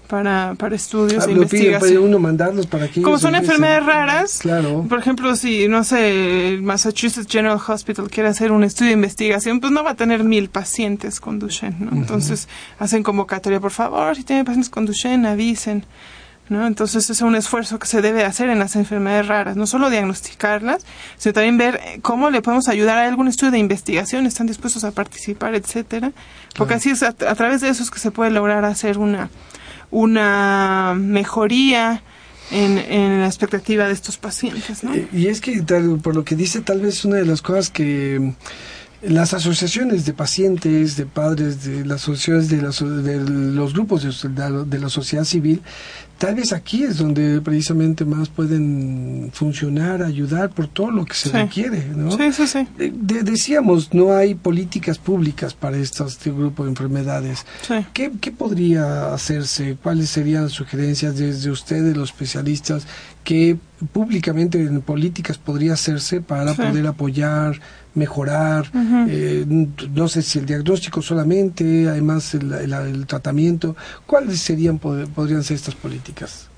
[0.08, 1.80] para, para estudios Ah, de lo piden, investigación.
[1.80, 4.84] puede uno mandarlos para que Como son enfermedades raras, Claro.
[4.88, 9.58] por ejemplo, si, no sé, el Massachusetts General Hospital quiere hacer un estudio de investigación,
[9.60, 11.92] pues no va a tener mil pacientes con Duchenne, ¿no?
[11.92, 12.46] Entonces,
[12.78, 15.84] hacen convocatoria, por favor, si tienen pacientes con Duchenne, avisen.
[16.48, 16.66] ¿No?
[16.66, 20.84] Entonces es un esfuerzo que se debe hacer en las enfermedades raras, no solo diagnosticarlas,
[21.16, 24.84] sino también ver eh, cómo le podemos ayudar a algún estudio de investigación, están dispuestos
[24.84, 26.12] a participar, etcétera,
[26.56, 29.30] porque así es a, a través de eso es que se puede lograr hacer una
[29.90, 32.02] una mejoría
[32.50, 34.94] en, en la expectativa de estos pacientes, ¿no?
[34.94, 37.70] Eh, Y es que, tal- por lo que dice, tal vez una de las cosas
[37.70, 43.72] que mm, las asociaciones de pacientes, de padres, de las asociaciones de, las- de los
[43.74, 45.62] grupos de, de la sociedad civil,
[46.22, 51.30] tal vez aquí es donde precisamente más pueden funcionar, ayudar por todo lo que se
[51.30, 52.16] requiere, ¿no?
[52.16, 52.68] Sí, sí, sí.
[52.78, 57.44] decíamos, no hay políticas públicas para estos, este grupo de enfermedades.
[57.92, 59.76] ¿Qué, ¿Qué podría hacerse?
[59.82, 62.86] ¿Cuáles serían las sugerencias desde ustedes, los especialistas?
[63.24, 63.58] ¿Qué
[63.92, 67.58] públicamente en políticas podría hacerse para poder apoyar,
[67.94, 68.70] mejorar,
[69.08, 73.76] eh, no sé si el diagnóstico solamente, además el, tratamiento,
[74.06, 76.48] ¿cuáles serían, podrían ser estas políticas?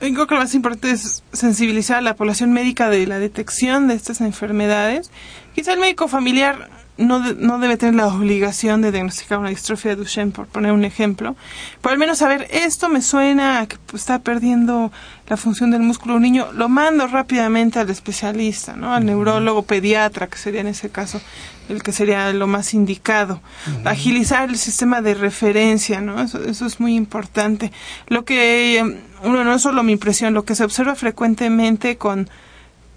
[0.00, 3.86] Yo creo que lo más importante es sensibilizar a la población médica de la detección
[3.86, 5.10] de estas enfermedades.
[5.54, 9.96] Quizá el médico familiar no, no debe tener la obligación de diagnosticar una distrofia de
[9.96, 11.36] Duchenne, por poner un ejemplo,
[11.80, 14.92] pero al menos saber, esto me suena a que está perdiendo
[15.28, 18.92] la función del músculo un niño, lo mando rápidamente al especialista, ¿no?
[18.92, 21.20] Al neurólogo pediatra, que sería en ese caso
[21.68, 23.40] el que sería lo más indicado.
[23.84, 26.20] Agilizar el sistema de referencia, ¿no?
[26.20, 27.70] Eso, eso es muy importante.
[28.08, 32.28] Lo que, uno, no es solo mi impresión, lo que se observa frecuentemente con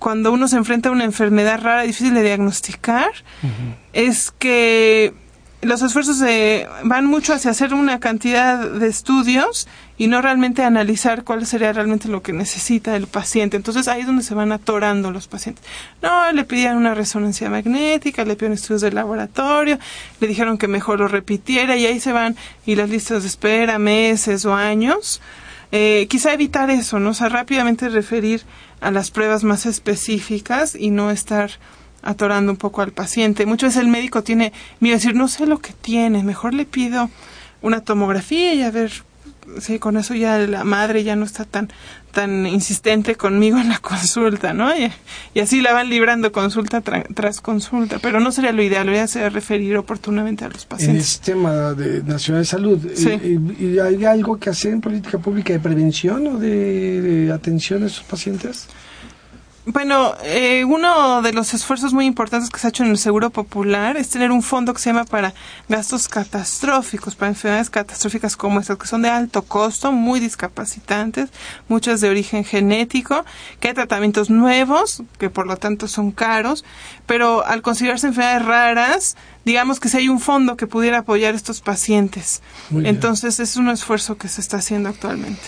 [0.03, 3.09] cuando uno se enfrenta a una enfermedad rara, difícil de diagnosticar,
[3.93, 5.13] es que
[5.61, 9.65] los esfuerzos se van mucho hacia hacer una cantidad de estudios
[9.97, 13.55] y no realmente analizar cuál sería realmente lo que necesita el paciente.
[13.55, 15.63] Entonces ahí es donde se van atorando los pacientes.
[16.01, 19.79] No, le pidieron una resonancia magnética, le pidieron estudios de laboratorio,
[20.19, 22.35] le dijeron que mejor lo repitiera y ahí se van
[22.65, 25.21] y las listas de espera, meses o años.
[25.71, 27.11] Eh, quizá evitar eso, ¿no?
[27.11, 28.43] O sea, rápidamente referir
[28.83, 31.51] a las pruebas más específicas y no estar
[32.01, 33.45] atorando un poco al paciente.
[33.45, 37.09] Muchas veces el médico tiene mira, decir, no sé lo que tiene, mejor le pido
[37.61, 38.91] una tomografía y a ver
[39.59, 41.69] sí, con eso ya la madre ya no está tan
[42.13, 44.71] tan insistente conmigo en la consulta, ¿no?
[44.77, 49.09] Y, así la van librando consulta tras consulta, pero no sería lo ideal, lo ideal
[49.09, 50.89] sería referir oportunamente a los pacientes.
[50.89, 55.17] En el sistema de, nacional de salud, eh, ¿y, hay algo que hacer en política
[55.17, 58.67] pública de prevención o de atención a esos pacientes?
[59.65, 63.29] Bueno, eh, uno de los esfuerzos muy importantes que se ha hecho en el Seguro
[63.29, 65.33] Popular es tener un fondo que se llama para
[65.69, 71.29] gastos catastróficos, para enfermedades catastróficas como estas, que son de alto costo, muy discapacitantes,
[71.69, 73.23] muchas de origen genético,
[73.61, 76.65] que hay tratamientos nuevos, que por lo tanto son caros,
[77.05, 81.37] pero al considerarse enfermedades raras, digamos que si hay un fondo que pudiera apoyar a
[81.37, 82.41] estos pacientes.
[82.83, 85.39] Entonces es un esfuerzo que se está haciendo actualmente.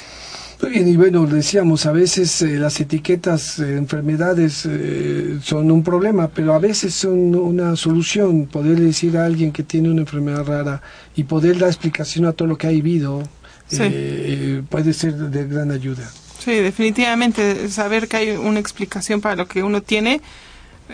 [0.62, 5.84] Muy bien, y bueno, decíamos, a veces eh, las etiquetas de enfermedades eh, son un
[5.84, 8.46] problema, pero a veces son una solución.
[8.46, 10.82] Poder decir a alguien que tiene una enfermedad rara
[11.16, 13.24] y poder dar explicación a todo lo que ha vivido
[13.72, 16.10] eh, puede ser de gran ayuda.
[16.40, 20.22] Sí, definitivamente saber que hay una explicación para lo que uno tiene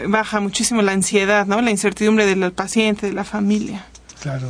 [0.08, 1.62] baja muchísimo la ansiedad, ¿no?
[1.62, 3.86] La incertidumbre del paciente, de la familia.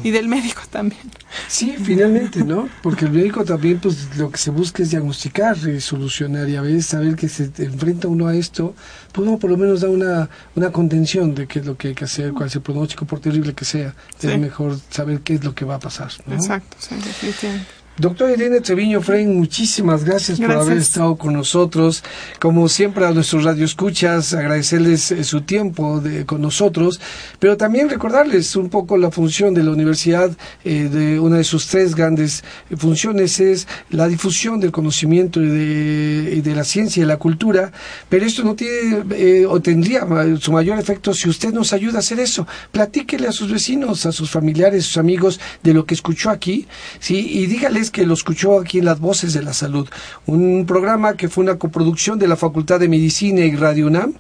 [0.04, 1.02] Y del médico también.
[1.48, 2.68] Sí, finalmente, ¿no?
[2.82, 6.62] Porque el médico también, pues lo que se busca es diagnosticar y solucionar y a
[6.62, 8.76] veces saber que se enfrenta uno a esto,
[9.12, 11.96] pues uno por lo menos da una, una contención de qué es lo que hay
[11.96, 13.96] que hacer, cuál es el pronóstico, por terrible que sea.
[14.22, 16.36] Es mejor saber qué es lo que va a pasar, ¿no?
[16.36, 17.81] Exacto, sí, definitivamente.
[18.02, 22.04] Doctor Irene Treviño Frein, muchísimas gracias, por haber estado con nosotros.
[22.40, 27.00] Como siempre a nuestros radioescuchas, agradecerles eh, su tiempo de, con nosotros,
[27.38, 30.36] pero también recordarles un poco la función de la universidad.
[30.66, 32.44] Eh, de una de sus tres grandes
[32.76, 37.72] funciones es la difusión del conocimiento y de, de la ciencia y la cultura,
[38.10, 40.08] pero esto no tiene eh, o tendría
[40.40, 42.48] su mayor efecto si usted nos ayuda a hacer eso.
[42.72, 46.66] Platíquele a sus vecinos, a sus familiares, a sus amigos de lo que escuchó aquí,
[47.00, 49.88] sí, y dígales que lo escuchó aquí en Las Voces de la Salud,
[50.26, 54.14] un programa que fue una coproducción de la Facultad de Medicina y Radio UNAM.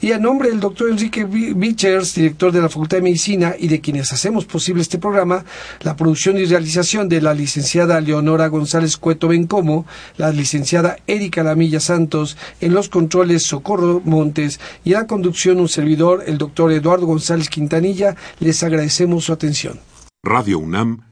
[0.00, 3.80] Y a nombre del doctor Enrique Bichers, director de la Facultad de Medicina, y de
[3.80, 5.44] quienes hacemos posible este programa,
[5.80, 11.80] la producción y realización de la licenciada Leonora González Cueto Bencomo, la licenciada Erika Lamilla
[11.80, 17.06] Santos, en los controles Socorro Montes y en la conducción un servidor, el doctor Eduardo
[17.06, 19.80] González Quintanilla, les agradecemos su atención.
[20.24, 21.11] Radio UNAM